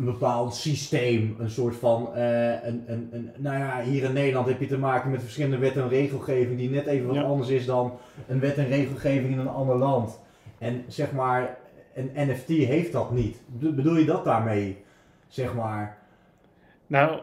[0.00, 4.46] een bepaald systeem, een soort van, eh, een, een, een, nou ja, hier in Nederland
[4.46, 7.22] heb je te maken met verschillende wet en regelgeving die net even wat Ja.
[7.22, 7.92] anders is dan
[8.28, 10.20] een wet en regelgeving in een ander land.
[10.58, 11.58] En zeg maar,
[11.94, 13.40] een NFT heeft dat niet.
[13.46, 14.76] Be- bedoel je dat daarmee,
[15.28, 15.98] zeg maar?
[16.86, 17.20] Nou,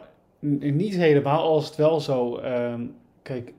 [0.59, 2.38] niet helemaal, als het wel zo.
[2.38, 2.82] ehm,
[3.21, 3.53] kijk,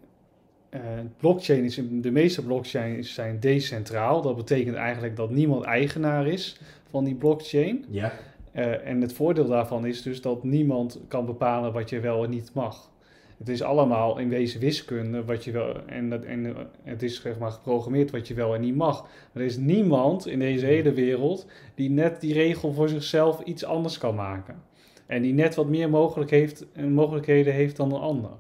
[0.69, 0.81] eh,
[1.17, 4.23] blockchain is, de meeste blockchains zijn decentraal.
[4.23, 6.61] Dat betekent eigenlijk dat niemand eigenaar is
[6.91, 7.85] van die blockchain.
[7.89, 8.13] Ja.
[8.59, 12.31] Eh, en het voordeel daarvan is dus dat niemand kan bepalen wat je wel en
[12.31, 12.91] niet mag.
[13.39, 16.53] Het is allemaal in wezen wiskunde wat je wel en, dat, en eh,
[16.83, 19.07] het is zeg maar geprogrammeerd wat je wel en niet mag.
[19.33, 23.99] Er is niemand in deze hele wereld die net die regel voor zichzelf iets anders
[23.99, 24.63] kan maken.
[25.07, 28.33] En die net wat meer mogelijk heeft, eh, mogelijkheden heeft dan een ander.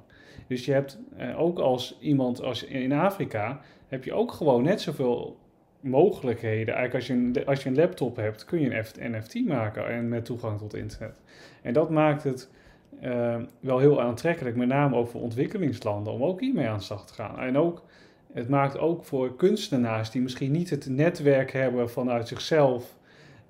[0.49, 4.81] Dus je hebt eh, ook als iemand als in Afrika heb je ook gewoon net
[4.81, 5.37] zoveel
[5.81, 6.75] mogelijkheden.
[6.75, 10.09] Eigenlijk als je, een, als je een laptop hebt, kun je een NFT maken en
[10.09, 11.21] met toegang tot internet.
[11.63, 12.51] En dat maakt het
[13.01, 17.07] eh, wel heel aantrekkelijk, met name ook voor ontwikkelingslanden, om ook hiermee aan de slag
[17.07, 17.39] te gaan.
[17.39, 17.83] En ook,
[18.33, 22.97] het maakt ook voor kunstenaars die misschien niet het netwerk hebben vanuit zichzelf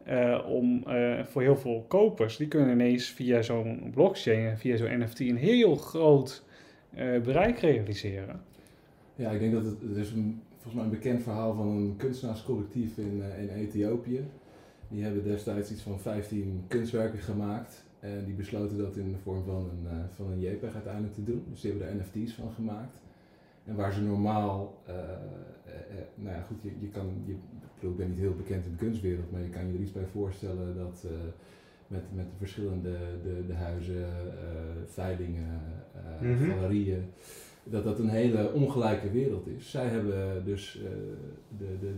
[0.09, 4.99] eh, om eh, voor heel veel kopers, die kunnen ineens via zo'n blockchain via zo'n
[4.99, 6.45] NFT een heel groot
[6.95, 8.41] eh, bereik realiseren.
[9.15, 11.95] Ja, ik denk dat het, er is een, volgens mij een bekend verhaal van een
[11.97, 14.25] kunstenaarscollectief in, eh, in Ethiopië.
[14.89, 17.85] Die hebben destijds iets van 15 kunstwerken gemaakt.
[18.01, 21.25] En die besloten dat in de vorm van een, eh, van een JPEG uiteindelijk te
[21.25, 21.45] doen.
[21.51, 22.99] Dus die hebben er NFT's van gemaakt.
[23.65, 27.35] En waar ze normaal, eh, eh, eh, nou ja goed, je, je kan, je,
[27.89, 30.07] ik ben niet heel bekend in de kunstwereld, maar je kan je er iets bij
[30.13, 31.11] voorstellen dat eh,
[31.87, 34.09] met, met de verschillende de, de huizen, eh,
[34.87, 35.61] veilingen,
[35.95, 36.51] eh, Mhm.
[36.51, 37.05] galerieën,
[37.71, 39.71] dat dat een hele ongelijke wereld is.
[39.71, 40.91] Zij hebben dus eh,
[41.59, 41.95] de, de,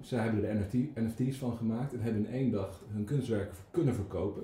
[0.00, 3.94] zij hebben er NFT, NFT's van gemaakt en hebben in één dag hun kunstwerken kunnen
[3.94, 4.42] verkopen.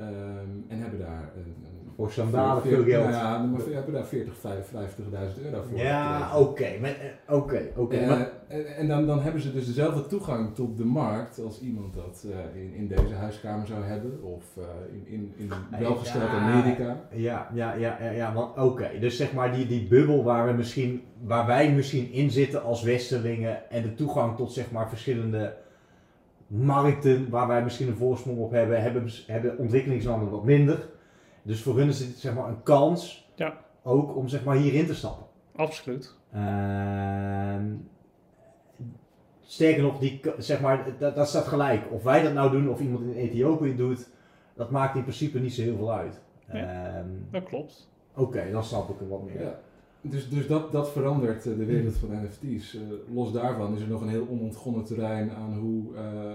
[0.00, 1.54] Ehm, en hebben daar een,
[1.96, 3.08] Voor sandalen veel geld.
[3.08, 5.78] Nou ja, maar we hebben daar 40, 50.000 euro voor.
[5.78, 6.68] Ja, oké.
[6.80, 7.96] maar, eh, Oké, oké.
[7.96, 8.10] Eh,
[8.48, 12.26] en en dan, dan hebben ze dus dezelfde toegang tot de markt als iemand dat
[12.30, 14.44] eh, in, in deze huiskamer zou hebben of
[14.92, 16.38] in, in, in welgesteld Ja.
[16.38, 17.00] Amerika.
[17.10, 18.90] Ja, ja, ja, ja, ja want oké.
[19.00, 22.82] Dus zeg maar die, die bubbel waar, we misschien, waar wij misschien in zitten als
[22.82, 25.56] Westerlingen en de toegang tot zeg maar verschillende
[26.50, 30.88] markten waar wij misschien een voorsprong op hebben, hebben, hebben ontwikkelingslanden wat minder.
[31.42, 33.54] Dus voor hun is het zeg maar een kans Ja.
[33.82, 35.26] ook om zeg maar hierin te stappen.
[35.56, 36.14] Absoluut.
[36.32, 37.64] Ehm,
[39.40, 41.82] sterker nog, die, zeg maar, dat, dat staat gelijk.
[41.92, 44.08] Of wij dat nou doen of iemand in Ethiopië doet,
[44.54, 46.20] dat maakt in principe niet zo heel veel uit.
[46.46, 46.62] Nee.
[46.62, 47.88] Ehm, Dat klopt.
[48.14, 49.40] Oké, dan snap ik er wat meer.
[49.40, 49.58] Ja.
[50.02, 52.74] Dus, dus dat, dat verandert eh, de wereld van NFT's.
[52.74, 52.82] Eh,
[53.14, 56.32] los daarvan is er nog een heel onontgonnen terrein aan hoe eh,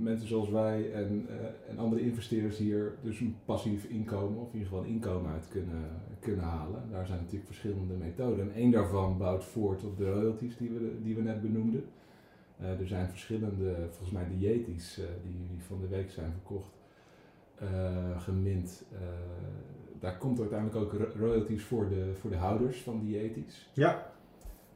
[0.00, 1.26] mensen zoals wij en,
[1.68, 5.48] en andere investeerders hier dus een passief inkomen, of in ieder geval een inkomen uit
[5.48, 5.90] kunnen,
[6.20, 6.82] kunnen halen.
[6.90, 8.40] Daar zijn natuurlijk verschillende methoden.
[8.40, 11.84] En één daarvan bouwt voort op de royalties die we, die we net benoemden.
[12.58, 14.62] Er zijn verschillende, volgens mij eh, die,
[15.22, 16.72] die van de week zijn verkocht,
[18.18, 18.84] gemint.
[20.04, 23.70] Eh, daar komt uiteindelijk ook ro- royalties voor de, voor de houders van die Yetis.
[23.72, 24.12] Ja.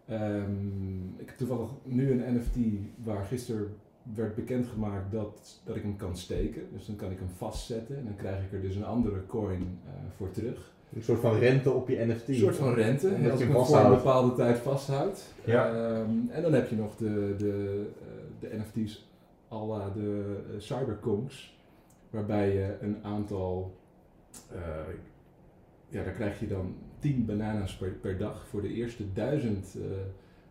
[0.07, 2.57] Ehm, ik heb toevallig nu een NFT
[3.05, 3.75] waar gisteren
[4.15, 6.63] werd bekendgemaakt dat, dat ik hem kan steken.
[6.73, 9.79] Dus dan kan ik hem vastzetten en dan krijg ik er dus een andere coin
[9.85, 10.73] eh, voor terug.
[10.95, 12.29] Een soort van rente op je NFT.
[12.29, 15.35] Een soort van rente, als je hem voor een bepaalde tijd vasthoudt.
[15.45, 15.73] Ja.
[15.73, 19.07] Ehm, en dan heb je nog de, de, eh, de NFT's
[19.53, 21.59] à la de uh, Cyberconks,
[22.11, 23.77] waarbij je een aantal,
[24.53, 24.61] eh,
[25.89, 29.83] ja daar krijg je dan 10 bananas per, per dag voor de eerste 1000 eh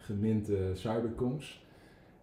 [0.08, 1.66] geminte Cyberconks.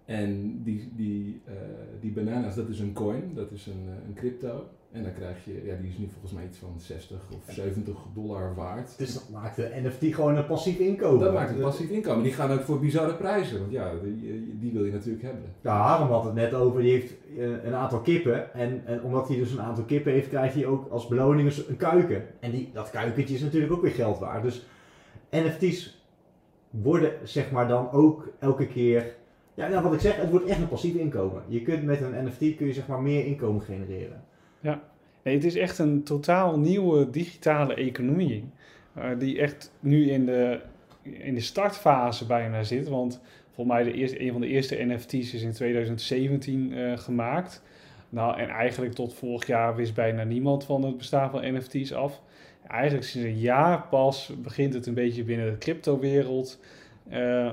[0.05, 1.55] En die, die, eh,
[2.01, 4.69] die bananas, dat is een coin, dat is een, eh, een crypto.
[4.95, 7.97] En dan krijg je, ja die is nu volgens mij iets van 60 of 70
[8.15, 8.99] dollar waard.
[8.99, 11.21] Dus dat maakt de NFT gewoon een passief inkomen.
[11.21, 12.23] Dat maakt het passief inkomen.
[12.23, 15.43] Die gaan ook voor bizarre prijzen, want ja, die, die wil je natuurlijk hebben.
[15.61, 18.55] Ja, Harm had het net over, die heeft eh, een aantal kippen.
[18.55, 21.65] En, en omdat hij dus een aantal kippen heeft, krijgt hij ook als beloning een-
[21.69, 22.23] een kuiken.
[22.41, 24.43] En die, dat kuikentje is natuurlijk ook weer geld waard.
[24.43, 24.67] Dus
[25.31, 26.03] NFT's
[26.71, 29.15] worden zeg maar dan ook elke keer...
[29.55, 31.43] Ja, nou, wat ik zeg, het wordt echt een passief inkomen.
[31.47, 34.23] Je kunt met een NFT kun je zeg maar meer inkomen genereren.
[35.23, 38.45] Nee, het is echt een totaal nieuwe digitale economie.
[38.95, 40.61] eh, die echt nu in de,
[41.03, 42.89] in de startfase bijna zit.
[42.89, 47.63] Want volgens mij de eerste, een van de eerste NFT's is in 2017 eh, gemaakt.
[48.09, 52.21] Nou, en eigenlijk tot vorig jaar wist bijna niemand van het bestaan van NFT's af.
[52.67, 56.61] Eigenlijk sinds een jaar pas begint het een beetje binnen de cryptowereld
[57.09, 57.51] eh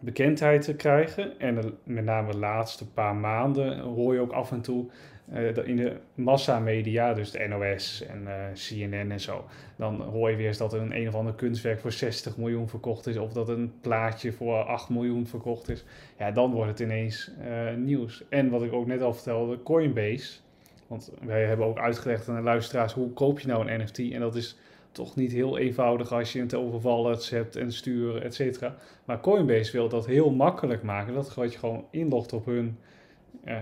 [0.00, 1.38] bekendheid te krijgen.
[1.38, 4.86] En met name de laatste paar maanden hoor je ook af en toe
[5.32, 9.44] eh, in de massamedia, dus de NOS en eh, CNN en zo,
[9.76, 13.06] dan hoor je weer eens dat een een of ander kunstwerk voor 60 miljoen verkocht
[13.06, 15.84] is, of dat een plaatje voor 8 miljoen verkocht is.
[16.18, 18.24] Ja, dan wordt het ineens eh, nieuws.
[18.28, 20.38] En wat ik ook net al vertelde, Coinbase.
[20.86, 23.98] Want wij hebben ook uitgelegd aan de luisteraars hoe koop je nou een NFT.
[23.98, 24.58] En dat is
[24.92, 28.74] toch niet heel eenvoudig als je het over wallets hebt en sturen, et cetera.
[29.04, 31.14] Maar Coinbase wil dat heel makkelijk maken.
[31.14, 32.78] Dat je gewoon inlogt op hun,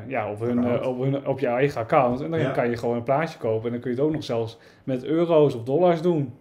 [0.09, 2.21] ja, op, hun, eh, op, hun, op je eigen account.
[2.21, 2.51] En dan Ja.
[2.51, 3.65] kan je gewoon een plaatje kopen.
[3.67, 6.33] En dan kun je het ook nog zelfs met euro's of dollars doen.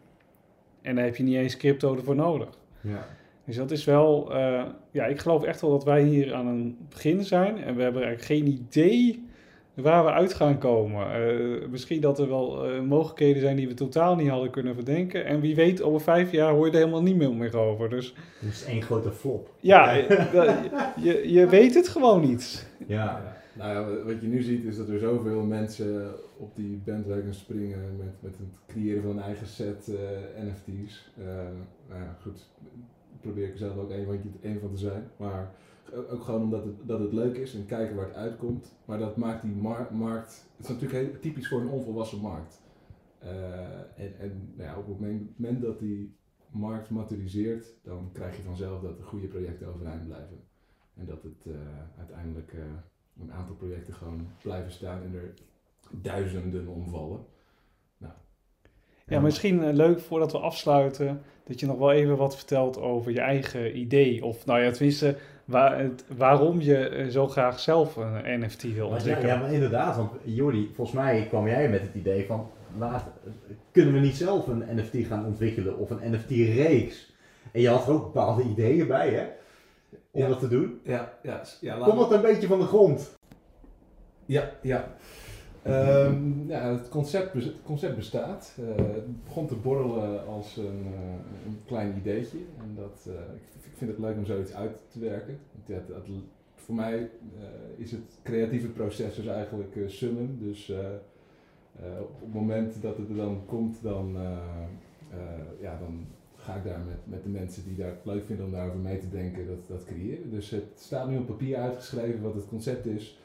[0.81, 2.49] En dan heb je niet eens crypto ervoor nodig.
[2.81, 3.05] Ja.
[3.45, 6.77] Dus dat is wel, eh, ja, ik geloof echt wel dat wij hier aan een
[6.89, 7.57] begin zijn.
[7.63, 9.27] En we hebben eigenlijk geen idee
[9.73, 11.13] waar we uit gaan komen.
[11.13, 15.25] Eh, misschien dat er wel eh, mogelijkheden zijn die we totaal niet hadden kunnen verdenken.
[15.25, 17.89] En wie weet, over vijf jaar hoor je er helemaal niet meer, meer over.
[17.89, 19.49] Dus Dat is één grote flop.
[19.59, 20.63] ja, eh,
[21.03, 22.67] je, je weet het gewoon niet.
[22.87, 23.41] Ja.
[23.57, 27.97] Nou ja, wat je nu ziet is dat er zoveel mensen op die bandwagon springen
[27.97, 31.11] met, met het creëren van een eigen set eh, NFT's.
[31.17, 31.25] Eh,
[31.89, 32.49] nou ja, goed,
[33.21, 35.03] probeer ik er zelf ook een van, een van te zijn.
[35.17, 35.51] Maar
[36.09, 38.75] ook gewoon omdat het, dat het leuk is en kijken waar het uitkomt.
[38.85, 42.61] Maar dat maakt die mar- markt, het is natuurlijk heel typisch voor een onvolwassen markt.
[43.19, 44.99] Eh, en en nou ja, op het
[45.35, 46.15] moment, dat die
[46.51, 50.43] markt maturiseert, dan krijg je vanzelf dat de goede projecten overeind blijven.
[50.95, 51.53] En dat het eh,
[51.97, 52.59] uiteindelijk eh,
[53.21, 55.33] een aantal projecten gewoon blijven staan en er
[56.01, 57.25] duizenden omvallen.
[59.07, 63.19] Ja, misschien leuk voordat we afsluiten, dat je nog wel even wat vertelt over je
[63.19, 64.25] eigen idee.
[64.25, 68.87] Of nou ja, tenminste, waar, het- waarom je eh, zo graag zelf een NFT wil
[68.87, 69.29] ja, ontwikkelen.
[69.29, 73.03] ja, maar inderdaad, want Jordi, volgens mij kwam jij met het idee van, laat,
[73.71, 77.11] kunnen we niet zelf een NFT gaan ontwikkelen of een NFT-reeks?
[77.51, 79.25] En je had er ook bepaalde ideeën bij, hè?
[80.11, 80.27] Om Ja.
[80.27, 80.79] dat te doen.
[80.83, 83.13] Ja, ja, ja Komt dat een beetje van de grond?
[84.25, 84.93] Ja, ja.
[85.63, 88.57] Ehm, ja het, concept, het concept bestaat.
[88.59, 92.37] Eh, het begon te borrelen als een, eh, een klein ideetje.
[92.37, 93.13] En dat, eh,
[93.63, 95.39] ik, vind het leuk om zoiets uit te werken.
[96.55, 97.09] Voor mij
[97.75, 100.37] is het creatieve proces dus eigenlijk summen.
[100.39, 100.71] Dus
[102.01, 104.17] op het moment dat het er dan komt, dan,
[105.59, 106.05] ja, dan
[106.35, 108.99] ga ik daar met, met de mensen die daar het leuk vinden om daarover mee
[108.99, 110.29] te denken, dat, dat creëren.
[110.29, 113.17] Dus het staat nu op papier uitgeschreven wat het concept is.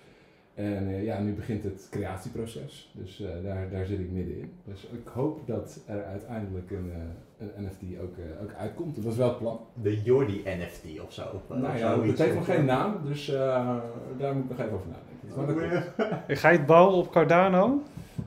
[0.58, 2.90] En eh, ja, nu begint het creatieproces.
[2.94, 4.52] Dus eh, daar, daar zit ik middenin.
[4.64, 8.94] Dus ik hoop dat er uiteindelijk een, eh, een NFT ook, eh, ook uitkomt.
[8.94, 9.60] Dat was wel het plan.
[9.82, 11.22] De Jordi NFT of zo.
[11.22, 13.76] Of nou ja, het heeft nog geen naam, dus eh,
[14.18, 15.86] daar moet ik nog even over nadenken.
[16.26, 16.38] Komt.
[16.40, 17.82] Ga je het bouwen op Cardano?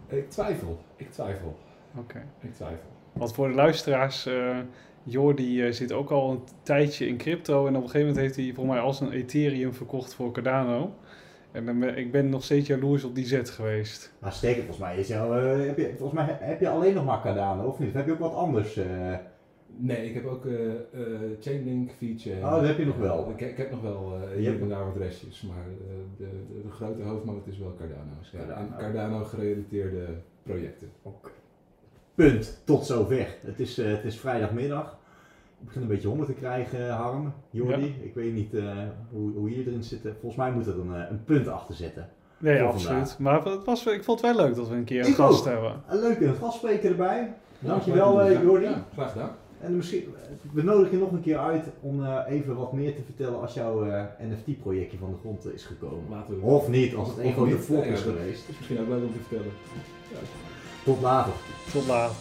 [0.07, 1.55] ik twijfel, ik twijfel,
[1.97, 2.23] Oké.
[2.39, 2.89] ik twijfel.
[3.13, 4.57] Want voor de luisteraars, eh
[5.03, 7.67] Jordi eh, zit ook al een tijdje in crypto.
[7.67, 10.93] En op een gegeven moment heeft hij voor mij als een Ethereum verkocht voor Cardano.
[11.51, 14.13] En dan ben- ik ben nog steeds jaloers op die zet geweest.
[14.19, 17.05] Maar sterker, volgens mij, is jou, eh, heb je, volgens mij heb je alleen nog
[17.05, 17.87] maar Cardano, of niet?
[17.89, 18.77] Of heb je ook wat anders?
[18.77, 19.15] eh?
[19.77, 20.79] Nee, ik heb ook eh eh,
[21.39, 22.43] Chainlink, VeChain.
[22.43, 23.29] Oh, dat heb je nog wel.
[23.29, 25.95] Ik, ik heb nog wel eh Je hier hebt- en daar wat restjes, maar eh,
[26.17, 26.23] de,
[26.53, 28.11] de, de grote hoofdmoot is wel Cardano.
[28.31, 28.67] Ja, Cardano.
[28.67, 30.05] En Cardano gerelateerde
[30.43, 30.89] projecten.
[32.15, 33.27] punt, tot zover.
[33.41, 34.99] Het is, eh, het is vrijdagmiddag.
[35.61, 37.95] Ik begin een beetje honger te krijgen, Harm, Jordi.
[38.03, 38.63] Ik weet niet eh,
[39.11, 40.01] hoe, hoe hier erin zit.
[40.01, 42.09] Volgens mij moet er een, eh, een punt achter zitten.
[42.37, 43.15] Nee, Voor absoluut.
[43.19, 45.39] Maar het was, ik vond het wel leuk dat we een keer een Ik gast
[45.39, 45.45] ook.
[45.45, 45.81] hebben.
[45.87, 47.33] Een leuke gastspreker erbij.
[47.59, 48.41] Ja, Dankjewel, graag eh.
[48.43, 48.65] Jordi.
[48.65, 49.31] Ja, graag gedaan.
[49.59, 50.03] En misschien,
[50.53, 53.53] we nodigen je nog een keer uit om eh, even wat meer te vertellen als
[53.53, 56.03] jouw eh, NFT-projectje van de grond is gekomen.
[56.09, 56.45] Laten we.
[56.45, 58.49] Of niet, als het een flop Nee, is ja, dat geweest.
[58.49, 59.51] is misschien ook leuk om te vertellen.
[60.83, 61.33] Tot later.
[61.71, 62.15] Tot later.